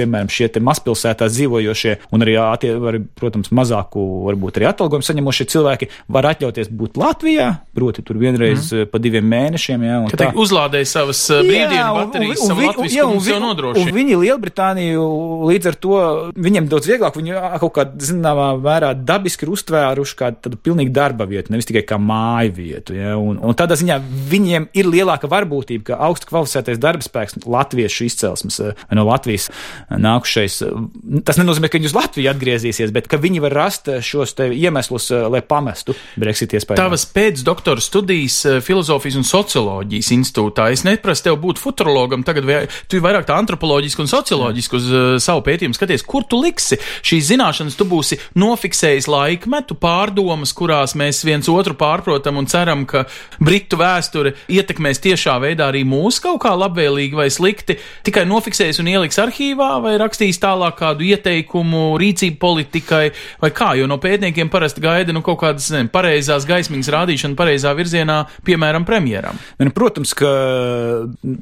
[0.00, 5.90] piemēram, šie mazpilsētās dzīvojošie un arī, attie, var, protams, mazāku, varbūt arī atalgojumu saņemošie cilvēki
[6.12, 8.90] var atļauties būt Latvijā, proti tur vienreiz mm.
[8.92, 9.86] pa diviem mēnešiem.
[9.86, 13.86] Jā, Ka tā uzlādēja savas uh, brīvdienu baterijas, savu Latvijas jā, un, un, nodrošina.
[13.86, 15.06] Un viņi Lielbritāniju
[15.50, 16.00] līdz ar to
[16.36, 21.26] viņiem daudz vieglāk, viņi kaut kā, zināmā mērā, dabiski ir uztvēruši kā tādu pilnīgi darba
[21.30, 22.96] vietu, nevis tikai kā māju vietu.
[22.98, 23.16] Ja?
[23.20, 28.60] Un, un tādā ziņā viņiem ir lielāka varbūtība, ka augstu kvalificētais darba spēks, latviešu izcelsmes
[28.64, 29.48] eh, no Latvijas
[29.90, 34.00] nākušais, eh, tas nenozīmē, ka viņi uz Latviju atgriezīsies, bet ka viņi var rast eh,
[34.04, 36.78] šos iemeslus, lai pamestu Brexit iespēju.
[36.78, 40.70] Tavas pēcdoktora studijas filozofijas un socioloģijas institūtā.
[40.72, 45.08] Es neprasu tev būt futurologam, tagad vai, tu vairāk tā antropoloģiski un socioloģiski uz uh,
[45.22, 51.24] savu pētījumu skaties, kur tu liksi šīs zināšanas, tu būsi nofiksējis laikmetu, pārdomas, kurās mēs
[51.26, 53.06] viens otru pārprotam un ceram, ka
[53.42, 58.90] Britu vēsture ietekmēs tiešā veidā arī mūs kaut kā labvēlīgi vai slikti, tikai nofiksēs un
[58.92, 63.02] ieliks arhīvā vai rakstīs tālāk kādu ieteikumu rīcību politikai
[63.42, 67.72] vai kā, jo no pētniekiem parasti gaida nu, kaut kādas ne, pareizās gaismiņas rādīšana pareizā
[67.78, 69.40] virzienā, piemēram, premjeram.
[69.60, 70.30] Ne, protams, ka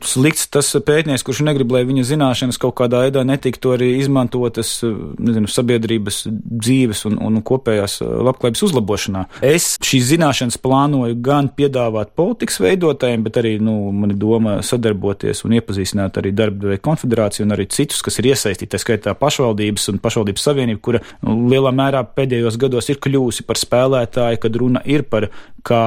[0.07, 5.48] slikts tas pētnieks, kurš negrib, lai viņa zināšanas kaut kādā veidā netiktu arī izmantotas nezinu,
[5.51, 9.24] sabiedrības dzīves un, un kopējās labklājības uzlabošanā.
[9.44, 15.44] Es šīs zināšanas plānoju gan piedāvāt politikas veidotājiem, bet arī, nu, man ir doma sadarboties
[15.46, 20.00] un iepazīstināt arī darba konfederāciju un arī citus, kas ir iesaistīti, tā skaitā pašvaldības un
[20.02, 25.07] pašvaldības savienība, kura nu, lielā mērā pēdējos gados ir kļūsi par spēlētāju, kad runa ir
[25.09, 25.28] par
[25.68, 25.83] kā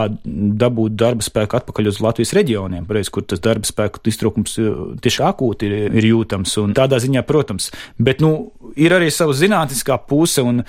[0.62, 4.72] dabūt darba spēku atpakaļ uz Latvijas reģioniem, pareiz, kur tas darba spēku iztrūkums eh,
[5.04, 6.58] tieši akūti ir, ir jūtams.
[6.62, 10.64] Un tādā ziņā, protams, bet, nu, ir arī sava zinātniskā puse, un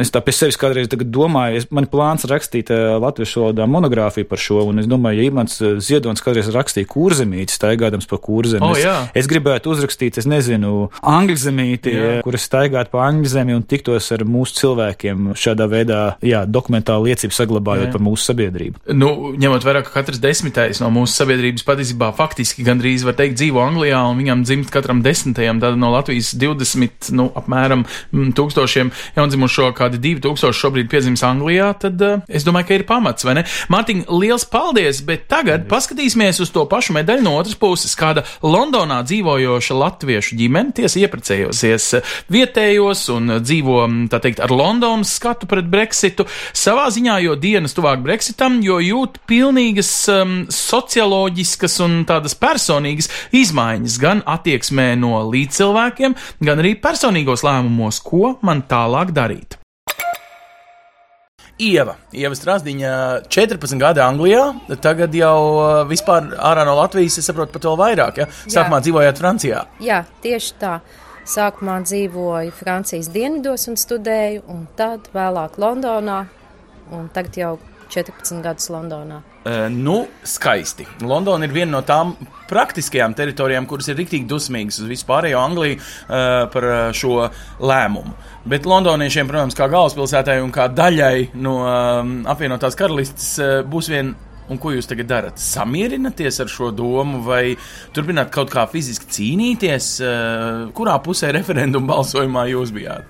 [0.00, 4.40] es tā pie sevis kādreiz domāju, es, man plāns rakstīt uh, latviešu valodā monogrāfiju par
[4.40, 8.78] šo, un es domāju, ja Imants uh, Ziedonis kādreiz rakstīja kurzemīti, staigādams pa kurzemi, oh,
[8.78, 8.96] jā.
[9.12, 13.64] es, es gribētu uzrakstīt, es nezinu, angļu zemīti, kur es staigātu pa angļu zemi un
[13.68, 17.94] tiktos ar mūsu cilvēkiem šādā veidā, jā, dokumentālu liecību saglabājot jā.
[17.94, 18.53] par mūsu sabiedrību.
[18.94, 23.62] Nu, ņemot vērā, ka katrs desmitais no mūsu sabiedrības patiesībā faktiski gandrīz var teikt dzīvo
[23.64, 29.70] Anglijā, un viņam dzimt katram desmitajam, tad no Latvijas 20, nu, apmēram mm, tūkstošiem jaundzimušo,
[29.76, 33.44] kādi 2000 šobrīd piedzims Anglijā, tad uh, es domāju, ka ir pamats, vai ne?
[33.72, 37.96] Mārtiņ, liels paldies, bet tagad paskatīsimies uz to pašu medaļu no otras puses.
[37.98, 41.90] Kāda Londonā dzīvojoša latviešu ģimene tiesa ieprecējosies
[42.32, 47.76] vietējos un dzīvo, mm, tā teikt, ar Londonas skatu pret Brexitu savā ziņā, jo dienas
[47.76, 48.02] tuvāk
[48.34, 56.58] Brexitam, jo jūt pilnīgas um, socioloģiskas un tādas personīgas izmaiņas gan attieksmē no līdzcilvēkiem, gan
[56.58, 59.54] arī personīgos lēmumos, ko man tālāk darīt.
[61.62, 62.90] Ieva, Ieva Strasdiņa,
[63.30, 64.48] 14 gadi Anglijā,
[64.82, 68.26] tagad jau uh, vispār ārā no Latvijas, es saprotu, pat vēl vairāk, ja?
[68.48, 68.86] Sākumā Jā.
[68.88, 69.60] dzīvojāt Francijā.
[69.84, 70.80] Jā, tieši tā.
[71.22, 76.18] Sākumā dzīvoju Francijas dienvidos un studēju, un tad vēlāk Londonā,
[76.90, 77.54] un tagad jau
[77.92, 79.20] 14 gadus Londonā.
[79.44, 80.86] Uh, nu, skaisti.
[81.04, 82.14] Londona ir viena no tām
[82.48, 87.28] praktiskajām teritorijām, kuras ir rīktīgi dusmīgas uz vispārējo Angliju uh, par šo
[87.60, 88.14] lēmumu.
[88.48, 94.32] Bet londoniešiem, protams, kā galvaspilsētai un kā daļai no um, apvienotās karalistes, uh, būs viena
[94.52, 95.40] Un ko jūs tagad darat?
[95.40, 97.54] Samierināties ar šo domu, vai
[97.96, 99.86] turpināt kaut kā fiziski cīnīties?
[100.76, 103.08] Kurā pusē referenduma balsojumā jūs bijāt?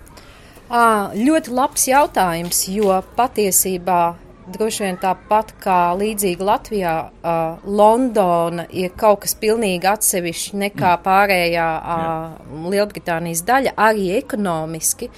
[0.70, 4.14] À, ļoti labs jautājums, jo patiesībā
[4.50, 11.02] droši vien tāpat kā līdzīgi Latvijā, uh, Londona ir kaut kas pilnīgi atsevišķs nekā mm.
[11.06, 15.10] pārējā uh, Lielbritānijas daļa, arī ekonomiski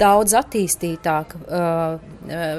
[0.00, 1.36] daudz attīstītāk.
[1.46, 2.12] Uh,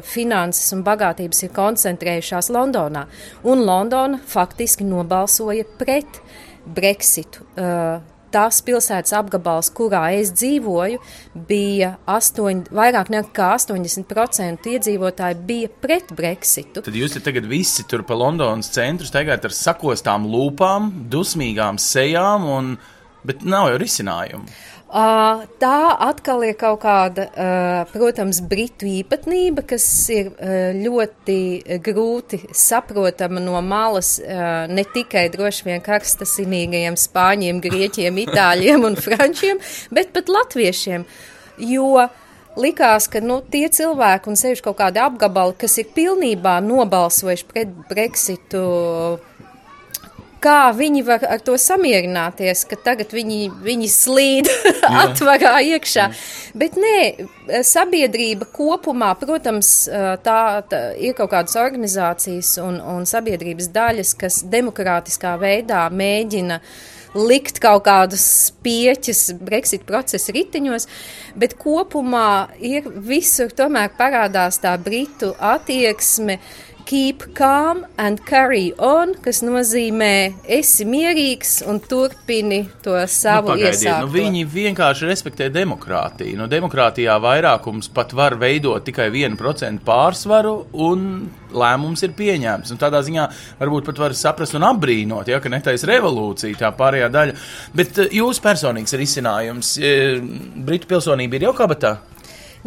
[0.08, 3.02] finanses un bagātības ir koncentrējušās Londonā,
[3.44, 6.22] un Londona faktiski nobalsoja pret
[6.64, 7.44] Brexitu.
[7.60, 11.02] Uh, tas pilsētas apgabals, kurā es dzīvoju,
[11.50, 16.84] bija 8, vairāk nekā 80% iedzīvotāji bija pret Brexitu.
[16.86, 22.74] Tad jūs tagad visi tur pa Londonas centru staigājat ar sakostām lūpām, dusmīgām sejām, un,
[23.28, 24.58] bet nav jau risinājumu.
[24.88, 27.26] Tā atkal ir kaut kāda,
[27.92, 29.84] protams, britu īpatnība, kas
[30.16, 30.30] ir
[30.80, 31.40] ļoti
[31.84, 39.60] grūti saprotama no malas ne tikai droši vien karstasinīgajiem spāņiem, grieķiem, itāļiem un frančiem,
[39.92, 41.04] bet pat latviešiem.
[41.68, 42.08] Jo
[42.58, 47.76] likās, ka nu, tie cilvēki un sevišķi kaut kādi apgabali, kas ir pilnībā nobalsojuši pret
[47.90, 48.64] Brexitu
[50.44, 54.50] kā viņi var ar to samierināties, ka tagad viņi, viņi slīd
[55.04, 56.10] atvarā iekšā.
[56.58, 57.00] Bet nē,
[57.68, 59.72] sabiedrība kopumā, protams,
[60.26, 66.62] tā, tā ir kaut kādas organizācijas un, un sabiedrības daļas, kas demokrātiskā veidā mēģina
[67.18, 68.26] likt kaut kādus
[68.66, 70.88] pieķus Brexit procesa riteņos,
[71.40, 76.38] bet kopumā ir visur tomēr parādās tā britu attieksme
[76.88, 80.12] keep calm and carry on, kas nozīmē
[80.58, 84.06] esi mierīgs un turpini to savu nu, pagaidiet, iesākto.
[84.06, 86.38] nu, viņi vienkārši respektē demokrātiju.
[86.40, 90.54] Nu, demokrātijā vairākums pat var veidot tikai 1% pārsvaru,
[90.88, 91.04] un
[91.52, 92.72] lēmums ir pieņemts.
[92.72, 93.26] Un tādā ziņā
[93.60, 97.36] varbūt pat var saprast un apbrīnot, ja, ka netais revolūcija, tā pārējā daļa.
[97.76, 100.22] Bet eh, jūsu personīgs risinājums, eh,
[100.68, 101.98] Britu pilsonība ir jau kabatā?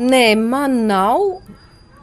[0.01, 1.25] Nē, man nav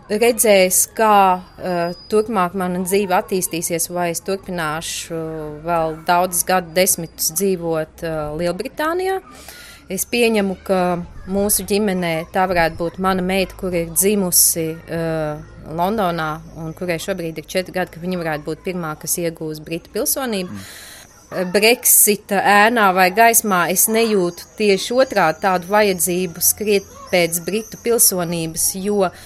[0.09, 7.33] redzējis, kā uh, turpmāk mana dzīve attīstīsies, vai es turpināšu uh, vēl daudzus gadu desmitus
[7.35, 9.19] dzīvot uh, Lielbritānijā.
[9.91, 10.79] Es pieņemu, ka
[11.31, 15.39] mūsu ģimenē tā varētu būt mana meita, kur ir dzimusi uh,
[15.77, 19.91] Londonā un kurai šobrīd ir četri gadi, ka viņa varētu būt pirmā, kas iegūs Britu
[19.95, 20.51] pilsonību.
[20.51, 20.67] Mm.
[21.51, 29.01] Brexita ēnā vai gaismā es nejūtu tieši otrādi tādu vajadzību skriet pēc Britu pilsonības, jo
[29.09, 29.25] uh,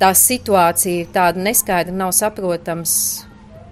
[0.00, 2.92] tā situācija ir tāda neskaidra, nav saprotams,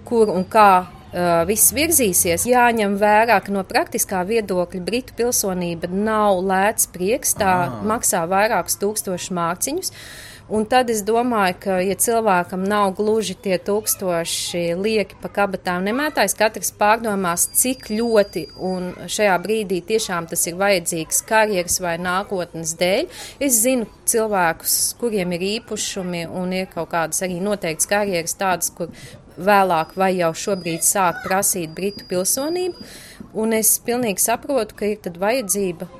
[0.07, 2.47] kur un kā uh, viss virzīsies.
[2.49, 7.77] Jāņem vērā, ka no praktiskā viedokļa Britu pilsonība nav lēts prieks, tā ah.
[7.85, 9.93] maksā vairākus tūkstošus mārciņus.
[10.49, 16.33] Un tad es domāju, ka, ja cilvēkam nav gluži tie tūkstoši lieki pa kabatām nemētājs,
[16.39, 23.05] katrs pārdomās, cik ļoti un šajā brīdī tiešām tas ir vajadzīgs karjeras vai nākotnes dēļ.
[23.45, 28.89] Es zinu cilvēkus, kuriem ir īpašumi un ir kaut kādas arī noteikts karjeras tādas, kur
[29.37, 32.89] vēlāk vai jau šobrīd sāk prasīt britu pilsonību.
[33.37, 35.91] Un es pilnīgi saprotu, ka ir tad vajadzība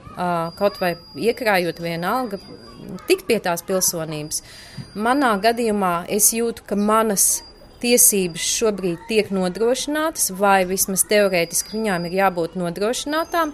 [0.57, 2.41] kaut vai iekrājot vienalga
[3.09, 4.41] tikt pie tās pilsonības.
[4.95, 7.43] Manā gadījumā es jūtu, ka manas
[7.83, 13.53] tiesības šobrīd tiek nodrošinātas, vai vismaz teorētiski viņām ir jābūt nodrošinātām.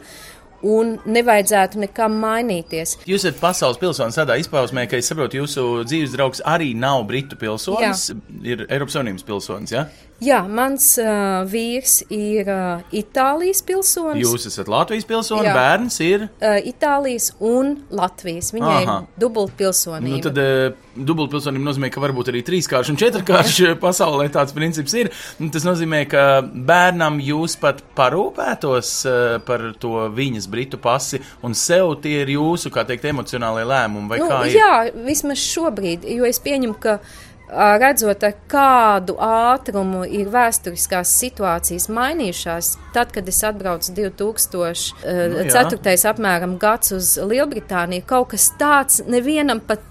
[0.65, 2.95] Un nevajadzētu nekam mainīties.
[3.05, 7.37] Jūs esat pasaules pilsonis tādā izpausmē, ka es saprotu, jūsu dzīves draugs arī nav britu
[7.37, 8.17] pilsonis, Jā.
[8.55, 9.75] ir Eiropas Savienības pilsonis.
[9.75, 9.83] Ja?
[10.23, 14.23] Jā, mans uh, vīrs ir uh, Itālijas pilsonis.
[14.23, 18.54] Jūs esat Latvijas pilsonis, bērns ir uh, Itālijas un Latvijas.
[18.56, 18.95] Viņai Aha.
[19.04, 20.13] ir dubultpilsonība.
[20.13, 25.12] Nu, tad uh, dubultpilsonība nozīmē, ka varbūt arī trīskārši un četrkārši pasaulē tāds princips ir.
[25.51, 31.97] Tas nozīmē, ka bērnam jūs pat parūpētos uh, par to viņas britu pasi, un sev
[32.06, 34.23] tie ir jūsu, kā teikt, emocionālie lēmumi.
[34.23, 37.01] Nu, jā, vismaz šobrīd, jo es pieņemu, ka
[37.49, 42.71] redzot, ar kādu ātrumu ir vēsturiskās situācijas mainījušās.
[42.95, 45.34] Tad, kad es atbraucu 2004.
[45.36, 49.84] Nu, apmēram gads uz Lielbritāniju, kaut kas tāds nevienam pat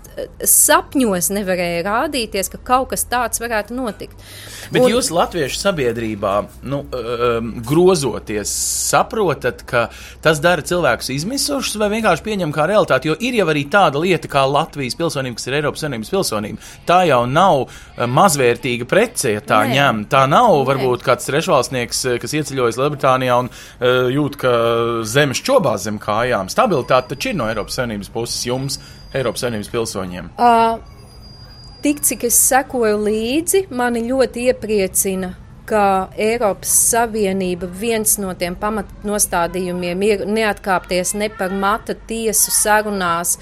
[0.44, 4.20] sapņos nevarēja rādīties, ka kaut kas tāds varētu notikt.
[4.72, 6.35] Bet un, jūs latviešu sabiedrībā,
[6.70, 8.50] nu, um, grozoties,
[8.90, 9.87] saprotat, ka
[10.24, 14.31] tas dara cilvēkus izmisušus vai vienkārši pieņem kā realitāti, jo ir jau arī tāda lieta
[14.31, 16.72] kā Latvijas pilsonība, kas ir Eiropas Savienības pilsonība.
[16.88, 17.70] Tā jau nav uh,
[18.09, 19.77] mazvērtīga prece, ja tā Nē.
[19.79, 20.05] ņem.
[20.12, 20.64] Tā nav Nē.
[20.72, 24.53] varbūt kāds trešvalstnieks, uh, kas ieceļojas Lielbritānijā un uh, jūt, ka
[25.09, 26.53] zemes čobās zem kājām.
[26.53, 28.81] Stabilitāte taču ir no Eiropas Savienības puses jums.
[29.14, 30.35] Eiropas Savienības pilsoņiem?
[30.37, 30.77] Uh,
[31.85, 35.35] tik cik es sekoju līdzi, mani ļoti iepriecina
[35.68, 43.38] ka Eiropas Savienība viens no tiem pamatnostādījumiem ir neatkāpties ne par mata tiesu sarunās,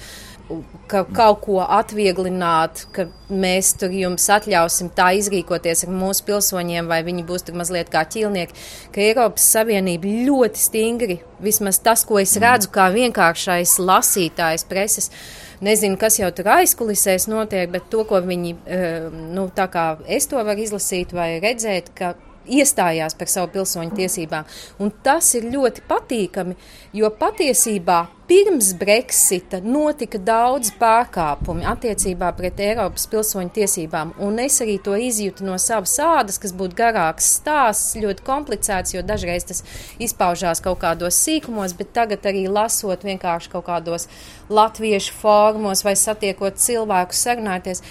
[0.91, 6.99] ka kaut ko atvieglināt, ka mēs tur jums atļausim tā izrīkoties ar mūsu pilsoņiem, vai
[7.07, 12.35] viņi būs tur mazliet kā ķīlnieki, ka Eiropas Savienība ļoti stingri, vismaz tas, ko es
[12.43, 18.19] redzu kā vienkāršais lasītājs preses, uh, Nezinu, kas jau tur aizkulisēs notiek, bet to, ko
[18.25, 22.13] viņi, eh, nu, tā kā es to varu izlasīt vai redzēt, ka
[22.47, 24.49] iestājās par savu pilsoņu tiesībām.
[24.79, 26.57] Un tas ir ļoti patīkami,
[26.93, 34.13] jo patiesībā pirms Brexita notika daudz pārkāpumi attiecībā pret Eiropas pilsoņu tiesībām.
[34.23, 39.03] Un es arī to izjūtu no savas ādas, kas būtu garāks stāsts, ļoti komplicēts, jo
[39.05, 39.63] dažreiz tas
[40.01, 44.07] izpaužās kaut kādos sīkumos, bet tagad arī lasot vienkārši kaut kādos
[44.49, 47.83] latviešu formos vai satiekot cilvēkus, sarunāties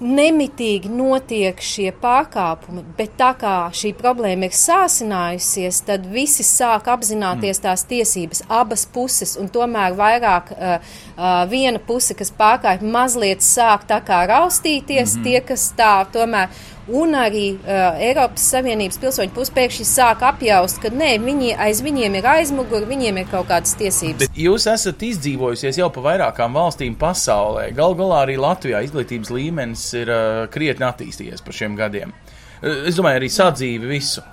[0.00, 7.58] nemitīgi notiek šie pārkāpumi, bet tā kā šī problēma ir sāsinājusies, tad visi sāk apzināties
[7.58, 7.64] mm.
[7.66, 13.84] tās tiesības, abas puses, un tomēr vairāk uh, uh, viena puse, kas pārkāpj, mazliet sāk
[13.90, 15.24] tā kā raustīties, mm -hmm.
[15.24, 16.48] tie, kas tā tomēr.
[16.96, 22.18] Un arī uh, Eiropas Savienības pilsoņu puses pēkšņi sāk apjaust, ka nē, viņi, aiz viņiem
[22.18, 24.24] ir aizmuguri, viņiem ir kaut kādas tiesības.
[24.24, 27.68] Bet jūs esat izdzīvojusies jau pa vairākām valstīm pasaulē.
[27.76, 32.14] Galu galā arī Latvijā izglītības līmenis ir uh, krietni attīstījies pa šiem gadiem.
[32.60, 34.24] Es domāju, arī sadzīvi visu.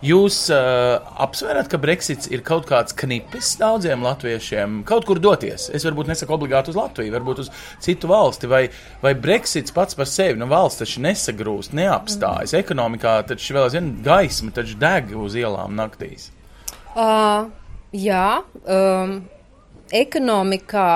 [0.00, 5.66] Jūs uh, apsverat, ka Brexits ir kaut kāds knipis daudziem latviešiem kaut kur doties.
[5.76, 7.50] Es varbūt nesaku obligāti uz Latviju, varbūt uz
[7.84, 8.48] citu valsti.
[8.48, 8.62] Vai,
[9.04, 12.54] vai Brexits pats par sevi, nu valsts taču nesagrūst, neapstājas.
[12.54, 12.62] Mm.
[12.62, 16.30] Ekonomikā taču vēl aizvien gaisma taču deg uz ielām naktīs.
[16.96, 17.52] Uh,
[17.92, 19.16] jā, um,
[19.92, 20.90] ekonomikā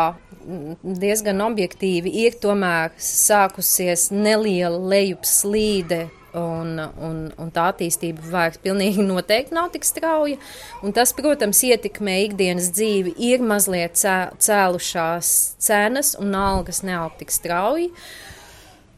[0.81, 9.55] diezgan objektīvi ir tomēr sākusies neliela lejupslīde Un, un, un tā attīstība vairs pilnīgi noteikti
[9.55, 10.40] nav tik strauja.
[10.83, 13.14] Un tas, protams, ietekmē ikdienas dzīvi.
[13.31, 15.31] Ir mazliet cē, cēlušās
[15.62, 17.92] cenas un algas neaug tik strauji.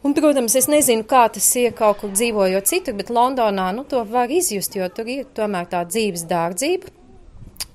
[0.06, 4.00] Un, protams, es nezinu, kā tas ir kaut kur dzīvojot citur, bet Londonā nu, to
[4.08, 6.92] var izjust, jo tur ir tomēr tā dzīves dārdzība.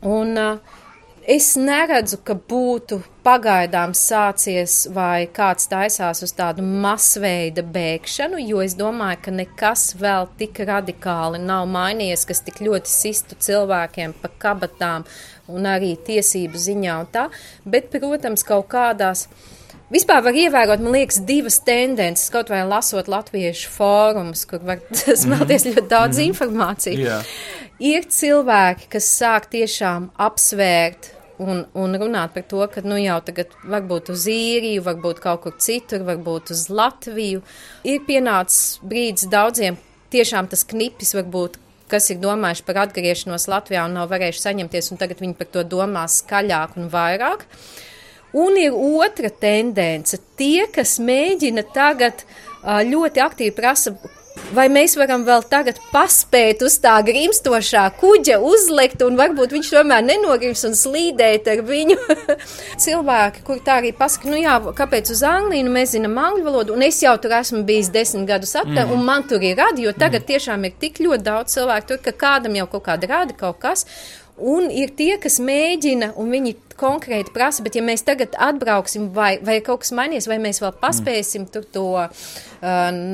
[0.07, 0.80] Un, uh,
[1.21, 8.73] Es neredzu, ka būtu pagaidām sācies vai kāds taisās uz tādu masveida bēgšanu, jo es
[8.73, 15.05] domāju, ka nekas vēl tik radikāli nav mainījies, kas tik ļoti sistu cilvēkiem pa kabatām
[15.45, 17.27] un arī tiesību ziņā un tā.
[17.69, 19.27] Bet, protams, kaut kādās.
[19.91, 24.79] Vispār var ievērot, man liekas, divas tendences, kaut vai lasot latviešu fórumus, kur var
[25.23, 27.01] smelties ļoti daudz mm informācijas.
[27.01, 27.33] Yeah
[27.81, 33.55] ir cilvēki, kas sāk tiešām apsvērt un, un runāt par to, ka nu jau tagad
[33.65, 37.41] varbūt uz īriju, varbūt kaut kur citur, varbūt uz Latviju.
[37.87, 39.79] Ir pienācis brīdis daudziem,
[40.13, 41.57] tiešām tas knipis varbūt
[41.91, 45.65] kas ir domājuši par atgriešanos Latvijā un nav varējuši saņemties, un tagad viņi par to
[45.67, 47.43] domā skaļāk un vairāk.
[48.37, 50.19] Un ir otra tendence.
[50.39, 52.23] Tie, kas mēģina tagad
[52.63, 53.95] ļoti aktīvi prasa,
[54.51, 60.03] Vai mēs varam vēl tagad paspēt uz tā grimstošā kuģa uzlikt, un varbūt viņš tomēr
[60.03, 61.95] nenogrims un slīdēt ar viņu?
[62.83, 66.75] Cilvēki, kur tā arī pasaka, nu jā, kāpēc uz Angliju, nu mēs zinām angļu valodu,
[66.75, 68.95] un es jau tur esmu bijis desmit gadus atpakaļ, mm.
[68.97, 70.29] un man tur ir radi, jo tagad mm.
[70.33, 73.87] tiešām ir tik ļoti daudz cilvēku tur, ka kādam jau kaut kāda rada kaut kas.
[74.37, 79.35] Un ir tie, kas mēģina, un viņi konkrēti prasa, bet ja mēs tagad atbrauksim, vai,
[79.45, 82.31] vai kaut kas mainīs, vai mēs vēl paspēsim tur to uh,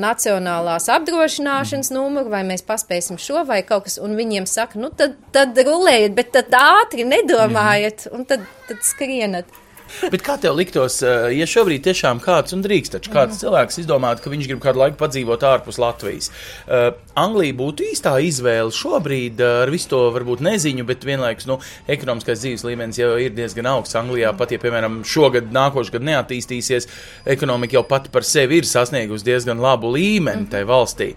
[0.04, 5.18] nacionālās apdrošināšanas numuru, vai mēs paspēsim šo vai kaut kas, un viņiem saka, nu tad,
[5.34, 9.58] tad rulējiet, bet tad ātri nedomājiet, un tad, tad skrienat.
[10.12, 14.22] Bet kā tev liktos, eh, ja šobrīd tiešām kāds, un drīkst taču kāds cilvēks izdomāt,
[14.22, 16.30] ka viņš grib kādu laiku padzīvot ārpus Latvijas?
[16.66, 21.58] Uh, Anglija būtu īstā izvēle šobrīd uh, ar visu to varbūt neziņu, bet vienlaikus nu,
[21.90, 23.96] ekonomiskais dzīves līmenis jau ir diezgan augsts.
[23.98, 26.88] Anglijā pat, ja piemēram šogad, nākošais gads neattīstīsies,
[27.36, 30.50] ekonomika jau pati par sevi ir sasniegusi diezgan labu līmeni mm.
[30.52, 31.12] tajā valstī.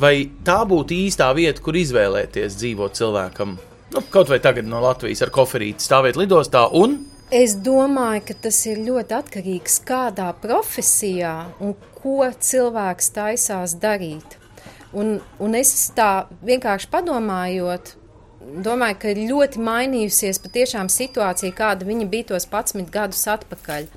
[0.00, 3.58] Vai tā būtu īstā vieta, kur izvēlēties dzīvot cilvēkam?
[3.94, 6.96] Nu, kaut vai tagad no Latvijas ar koferīti stāvēt lidostā un
[7.34, 14.36] Es domāju, ka tas ir ļoti atkarīgs no kādā profesijā un ko cilvēks taisās darīt.
[14.94, 17.90] Un, un es tā vienkārši padomājot,
[18.62, 23.90] domāju, ka ir ļoti mainījusies patiešām situācija, kāda viņa bija tos 11 gadus atpakaļ.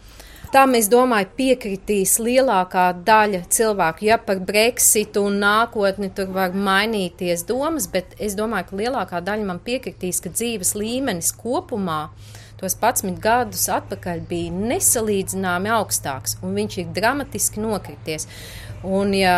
[0.49, 4.07] Tam, es domāju, piekritīs lielākā daļa cilvēku.
[4.07, 9.45] Ja par Brexitu un nākotni tur var mainīties domas, bet es domāju, ka lielākā daļa
[9.51, 16.57] man piekritīs, ka dzīves līmenis kopumā ir tos 11 gadus atpakaļ bija nesalīdzināmi augstāks, un
[16.57, 18.27] viņš ir dramatiski nokrities.
[18.85, 19.37] Un, ja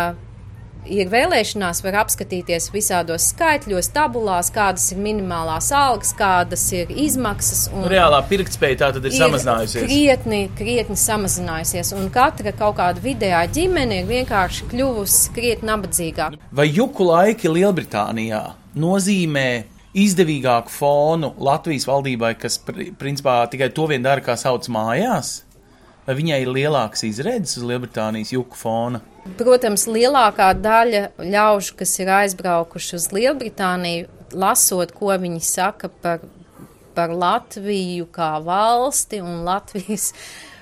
[0.88, 7.68] ir vēlēšanās, var apskatīties visādos skaitļos, tabulās, kādas ir minimālās algas, kādas ir izmaksas.
[7.92, 9.88] Reālā pirktspēja tā tad ir, ir samazinājusies.
[9.88, 16.40] Krietni, krietni samazinājusies, un katra kaut kāda vidējā ģimene ir vienkārši kļuvusi krietni nabadzīgāka.
[16.56, 18.46] Vai juku laiki Lielbritānijā
[18.80, 19.50] nozīmē
[19.98, 22.60] izdevīgāku fonu Latvijas valdībai, kas
[23.00, 25.44] principā tikai to vien dara, kā sauc mājās?
[26.08, 29.02] Vai viņai ir lielāks izredzes uz Lielbritānijas juku fona?
[29.38, 36.24] Protams, lielākā daļa ļaužu, kas ir aizbraukuši uz Lielbritāniju, lasot, ko viņi saka par,
[36.98, 40.12] par Latviju kā valsti un Latvijas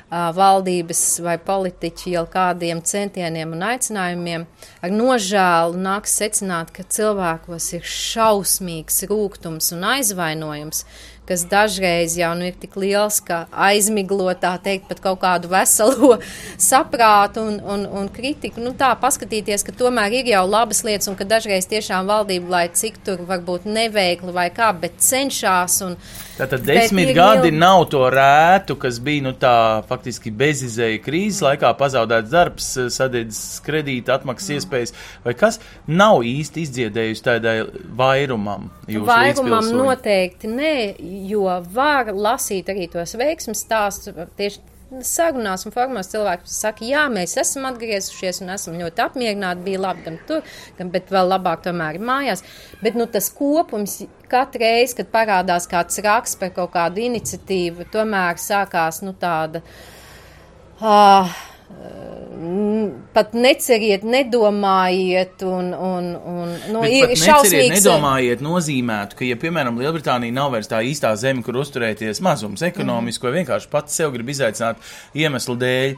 [0.09, 4.45] valdības vai politiķi jau kādiem centieniem un aicinājumiem,
[4.79, 10.85] ar nožēlu nāks secināt, ka cilvēkos ir šausmīgs rūkums un aizvainojums,
[11.27, 16.15] kas dažreiz jau nu, ir tik liels, ka aizmiglo tā teikt pat kaut kādu veselo
[16.69, 18.63] saprātu un, un, un kritiku.
[18.63, 22.65] Nu, tā paskatīties, ka tomēr ir jau labas lietas un ka dažreiz tiešām valdība, lai
[22.71, 25.81] cik tur varbūt neveikli vai kā, bet cenšas.
[25.83, 25.99] Un,
[26.37, 27.59] Tātad desmit gadi mil...
[27.63, 29.53] nav to rētu, kas bija nu, tā
[29.89, 34.61] faktiski bezizēja krīzes laikā, pazaudēts darbs, sadedzis kredīta atmaksas mm.
[34.61, 34.95] iespējas,
[35.25, 37.57] vai kas nav īsti izdziedējusi tādai
[37.97, 38.69] vairumam.
[39.09, 40.73] Vairumam noteikti nē,
[41.31, 44.65] jo var lasīt arī tos veiksmes stāstus tieši
[45.03, 50.05] sarunās un formās cilvēki saka, jā, mēs esam atgriezušies un esam ļoti apmierināti, bija labi
[50.05, 50.45] gan tur,
[50.77, 52.43] gan, bet vēl labāk tomēr ir mājās.
[52.83, 53.99] Bet, nu, tas kopums
[54.31, 59.63] katru reizi, kad parādās kāds raksts par kaut kādu iniciatīvu, tomēr sākās, nu, tāda.
[60.77, 61.31] Uh,
[63.13, 67.81] pat neceriet, nedomājiet, un, un, un nu, Bet ir šausmīgs.
[67.81, 73.23] Nedomājiet nozīmētu, ka, ja, piemēram, Lielbritānija nav vairs tā īstā zeme, kur uzturēties mazums ekonomiski,
[73.23, 73.27] mm.
[73.27, 74.79] vai vienkārši pats sev grib izaicināt
[75.17, 75.97] iemeslu dēļ,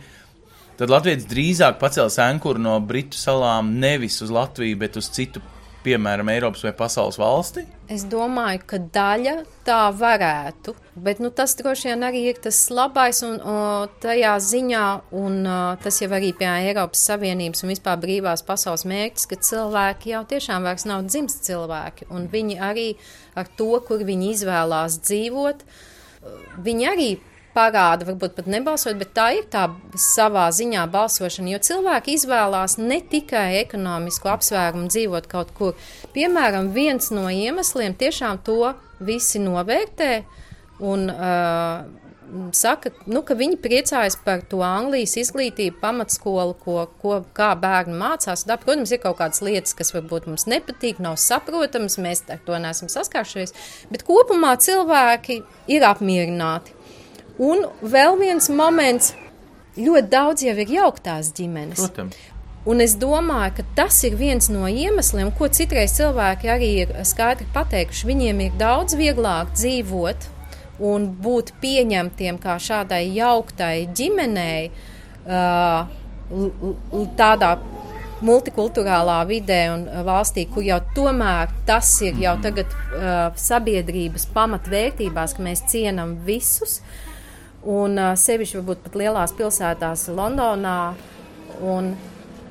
[0.80, 5.44] tad Latvijas drīzāk pacels ankuru no Britu salām nevis uz Latviju, bet uz citu
[5.90, 7.64] piemēram, Eiropas vai pasaules valsti?
[7.90, 9.36] Es domāju, ka daļa
[9.66, 13.56] tā varētu, bet nu, tas droši vien arī ir tas labais un o,
[14.04, 14.84] tajā ziņā,
[15.18, 20.14] un o, tas jau arī pie Eiropas Savienības un vispār brīvās pasaules mērķis, ka cilvēki
[20.14, 22.90] jau tiešām vairs nav dzimst cilvēki, un viņi arī
[23.40, 25.66] ar to, kur viņi izvēlās dzīvot,
[26.66, 27.10] viņi arī
[27.60, 29.68] parāda, varbūt pat nebalsot, bet tā ir tā
[30.00, 35.90] savā ziņā balsošana, jo cilvēki izvēlās ne tikai ekonomisku apsvērumu dzīvot kaut kur.
[36.16, 40.14] Piemēram, viens no iemesliem tiešām to visi novērtē
[40.88, 41.84] un uh,
[42.56, 48.46] saka, nu, ka viņi priecājas par to Anglijas izglītību, pamatskolu, ko, ko, kā bērni mācās.
[48.48, 52.60] Tā, protams, ir kaut kādas lietas, kas varbūt mums nepatīk, nav saprotamas, mēs ar to
[52.62, 53.56] neesam saskāršies,
[53.92, 55.42] bet kopumā cilvēki
[55.72, 56.76] ir apmierināti.
[57.40, 59.14] Un vēl viens moments,
[59.80, 61.80] ļoti daudz jau ir jauktās ģimenes.
[61.80, 62.18] Protams.
[62.68, 67.48] Un es domāju, ka tas ir viens no iemesliem, ko citreiz cilvēki arī ir skaidri
[67.56, 68.10] pateikuši.
[68.10, 70.28] Viņiem ir daudz vieglāk dzīvot
[70.84, 74.70] un būt pieņemtiem kā šādai jauktai ģimenei,
[75.24, 75.88] uh,
[77.16, 77.56] tādā
[78.20, 85.48] multikulturālā vidē un valstī, kur jau tomēr tas ir jau tagad uh, sabiedrības pamatvērtībās, ka
[85.48, 86.82] mēs cienam visus.
[86.84, 87.09] Uh,
[87.68, 90.78] un sevišķi varbūt pat lielās pilsētās, Londonā.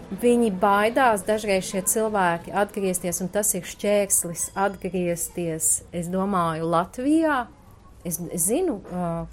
[0.08, 7.42] Viņi baidās dažreiz šie cilvēki atgriezties, un tas ir šķērslis atgriezties, es domāju, Latvijā.
[8.06, 8.78] Es, es zinu,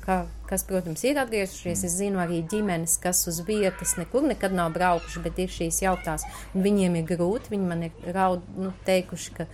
[0.03, 1.85] ka, kas, protams, ir atgriezušies.
[1.87, 6.25] Es zinu arī ģimenes, kas uz vietas nekur nekad nav braukuši, bet ir šīs jauktās.
[6.57, 7.53] Viņiem ir grūti.
[7.53, 9.47] Viņi man ir raud, nu, teikuši, ka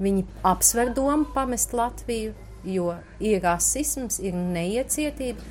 [0.00, 2.32] viņi apsver domu pamest Latviju,
[2.64, 5.42] jo ir rasisms, ir neiecietība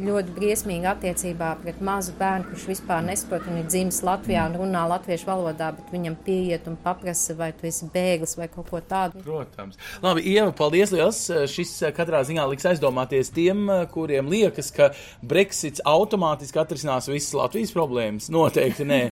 [0.00, 4.84] ļoti briesmīga attiecībā pret mazu bērnu, kurš vispār nesaprot un ir dzimis Latvijā un runā
[4.94, 9.22] latviešu valodā, bet viņam pieiet un paprasa, vai tu esi bēglis vai kaut ko tādu.
[9.24, 9.80] Protams.
[10.04, 11.24] Labi, Ieva, paldies liels.
[11.52, 17.36] Šis eh, katrā ziņā liks aizdomāties tiem, eh, kuriem liekas, ka Brexits automātiski atrisinās visas
[17.38, 18.30] Latvijas problēmas.
[18.32, 19.04] Noteikti nē.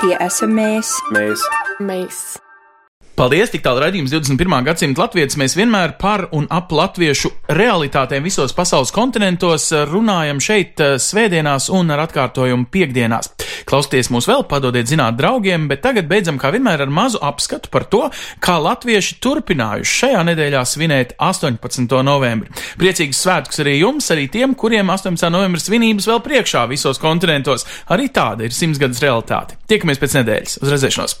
[0.00, 0.94] Tie esam mēs.
[1.14, 1.50] Mēs.
[1.80, 2.49] Mēs.
[3.20, 4.62] Paldies, tik tālu raidījums 21.
[4.64, 5.34] gadsimta latvijas.
[5.36, 11.92] Mēs vienmēr par un ap latviešu realitātēm visos pasaules kontinentos runājam šeit eh, svētdienās un
[11.92, 13.28] ar atkārtojumu piekdienās.
[13.68, 17.84] Klausieties mūs vēl, padodiet zināt draugiem, bet tagad beidzam kā vienmēr ar mazu apskatu par
[17.92, 18.06] to,
[18.40, 22.00] kā latvieši turpinājuši šajā nedēļā svinēt 18.
[22.08, 22.48] novembri.
[22.80, 25.28] Priecīgus svētkus arī jums, arī tiem, kuriem 18.
[25.28, 27.68] novembra svinības vēl priekšā visos kontinentos.
[27.92, 29.60] Arī tāda ir simtgadus realitāte.
[29.68, 30.62] Tiekamies pēc nedēļas.
[30.64, 31.20] Uz redzēšanos!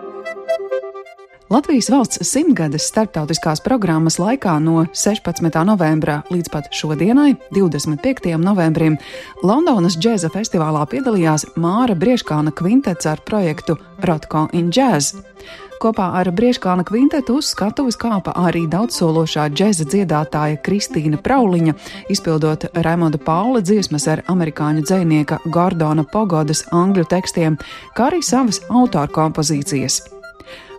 [1.51, 5.49] Latvijas valsts simtgades starptautiskās programmas laikā no 16.
[5.67, 8.37] novembra līdz pat šodienai, 25.
[8.39, 8.95] novembrim,
[9.43, 13.75] Londonas džēza festivālā piedalījās Māra Brieškāna kvintets ar projektu
[14.07, 15.17] Rotko in Jazz.
[15.83, 21.75] Kopā ar Brieškāna kvintetu uz skatuves kāpa arī daudzsološā džēza dziedātāja Kristīna Prauliņa,
[22.15, 27.59] izpildot Raimonda Paula dziesmas ar amerikāņu dzēnieka Gordona Pogodas angļu tekstiem,
[27.91, 30.20] kā arī savas autora kompozīcijas.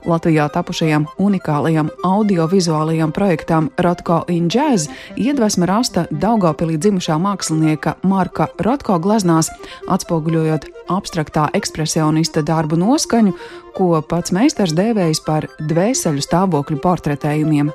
[0.07, 8.99] Latvijā tapušajam unikālajam audiovizuālajam projektam Rotko in Jazz iedvesma rasta Daugopilī dzimušā mākslinieka Marka Rotko
[9.03, 9.51] glaznās,
[9.89, 13.37] atspoguļojot abstraktā ekspresionista darbu noskaņu,
[13.77, 17.71] ko pats meistars dēvējis par dvēseļu stāvokļu portretējumiem.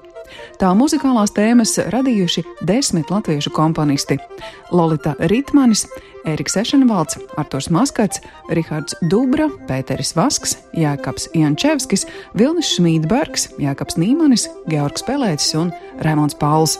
[0.61, 4.17] Tā muzikālās tēmas radījuši desmit latviešu komponisti-
[4.77, 5.87] Lolita Ritmanis,
[6.27, 8.19] Eriks Ešenvalds, Arturs Maskats,
[8.49, 12.05] Rihards Dubra, Pēteris Vasks, Jēkabs Jančevskis,
[12.35, 15.71] Vilnis Šmīdbergs, Jēkabs Nīmanis, Georgs Pelēcis un
[16.03, 16.77] Raimons Pauls.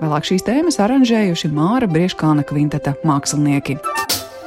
[0.00, 3.76] Vēlāk šīs tēmas aranžējuši Māra Brieškāna kvinteta mākslinieki.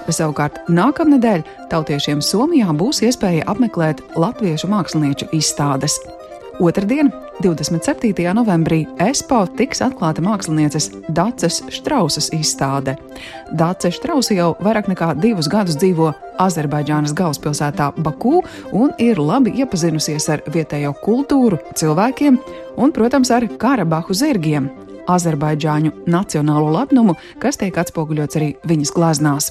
[0.09, 5.99] Savukārt nākamnedēļ tautiešiem Somijā būs iespēja apmeklēt latviešu mākslinieču izstādes.
[6.61, 7.09] Otradien,
[7.41, 8.13] 27.
[8.37, 12.93] novembrī, ESPO tiks atklāta mākslinieces Dāces Štrausas izstāde.
[13.57, 16.11] Dāce Štrausa jau vairāk nekā divus gadus dzīvo
[16.45, 18.43] Azerbaidžānas galvaspilsētā Baku
[18.77, 22.37] un ir labi iepazinusies ar vietējo kultūru, cilvēkiem
[22.77, 24.69] un, protams, ar Karabahu zirgiem.
[25.09, 29.49] Azerbaidžāņu nacionālo lepnumu, kas tiek atspoguļots arī viņas glaznās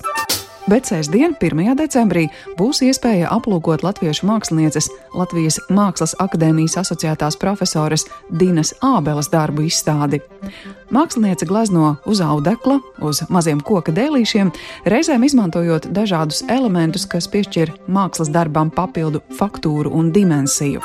[0.68, 1.74] bet sestdien, 1.
[1.78, 2.26] decembrī,
[2.58, 10.20] būs iespēja aplūkot latviešu mākslinieces Latvijas Mākslas akadēmijas asociētās profesoras Dinas Ābeles darbu izstādi.
[10.90, 14.52] Māksliniece glezno uz audekla, uz maziem koka dēlīšiem,
[14.90, 20.82] reizēm izmantojot dažādus elementus, kas piešķir mākslas darbam papildu faktūru un dimensiju.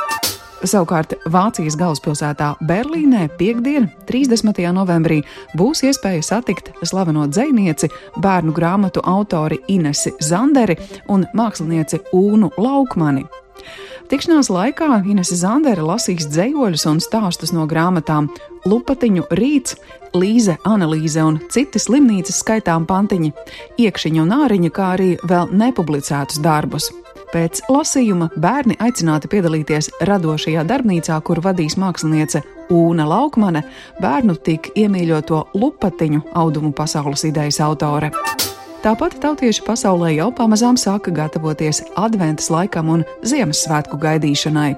[0.66, 4.58] Savukārt Vācijas galvaspilsētā Berlīnē piekdien, 30.
[4.74, 5.20] novembrī,
[5.58, 7.92] būs iespēja satikt slaveno dzinieci,
[8.24, 10.78] bērnu grāmatu autori Inesi Zanderi
[11.14, 13.28] un mākslinieci Ūnu Laukmani.
[14.10, 18.32] Tikšanās laikā Inese Zandere lasīs dzējoļus un stāstus no grāmatām
[18.66, 19.78] Lupatiņu rīts,
[20.16, 23.34] Līze, analīze un citi slimnīcas skaitām pantiņi,
[23.86, 26.94] iekšķiņa un āriņa, kā arī vēl nepublicētus darbus.
[27.36, 33.66] Pēc lasījuma bērni aicināti piedalīties radošajā darbnīcā, kur vadīs māksliniece Ūna Laukmane,
[34.00, 38.14] bērnu tik iemīļoto lupatiņu audumu pasaules idejas autore.
[38.86, 44.76] Tāpat tautieši pasaulē jau pamazām sāka gatavoties adventas laikam un Ziemassvētku gaidīšanai.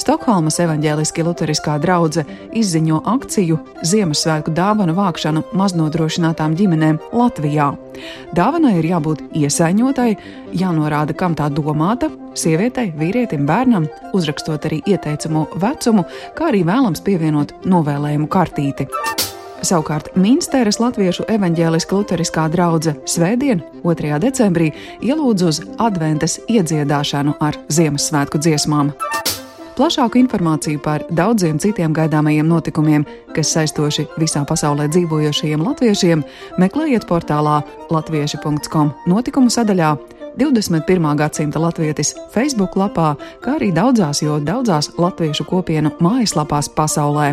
[0.00, 7.68] Stokholmas evaņģēliski luteriskā draudzene izziņo akciju Ziemassvētku dāvanu vākšanu maznodrošinātām ģimenēm Latvijā.
[8.32, 10.08] Dāvanai ir jābūt iesaņotai,
[10.56, 12.08] jānorāda, kam tā domāta-
[12.42, 18.88] sievietei, vīrietim, bērnam, uzrakstot arī ieteicamo vecumu, kā arī vēlams pievienot novēlējumu kartīti.
[19.64, 24.18] Savukārt Minsteras Latviešu evaņģēliskā luteriskā draudzene Svētdien, 2.
[24.20, 24.66] decembrī,
[25.00, 28.92] ielūdz uz adventas iedziedāšanu ar Ziemassvētku dziesmām.
[29.78, 36.26] Plašāku informāciju par daudziem citiem gaidāmajiem notikumiem, kas saistoši visā pasaulē dzīvojošajiem latviešiem,
[36.60, 37.62] meklējiet portālā
[37.94, 39.94] latvieši.com notikumu sadaļā.
[40.36, 41.08] 21.
[41.16, 47.32] gadsimta latvietis Facebook lapā, kā arī daudzās, jo daudzās latviešu kopienu mājaslapās pasaulē.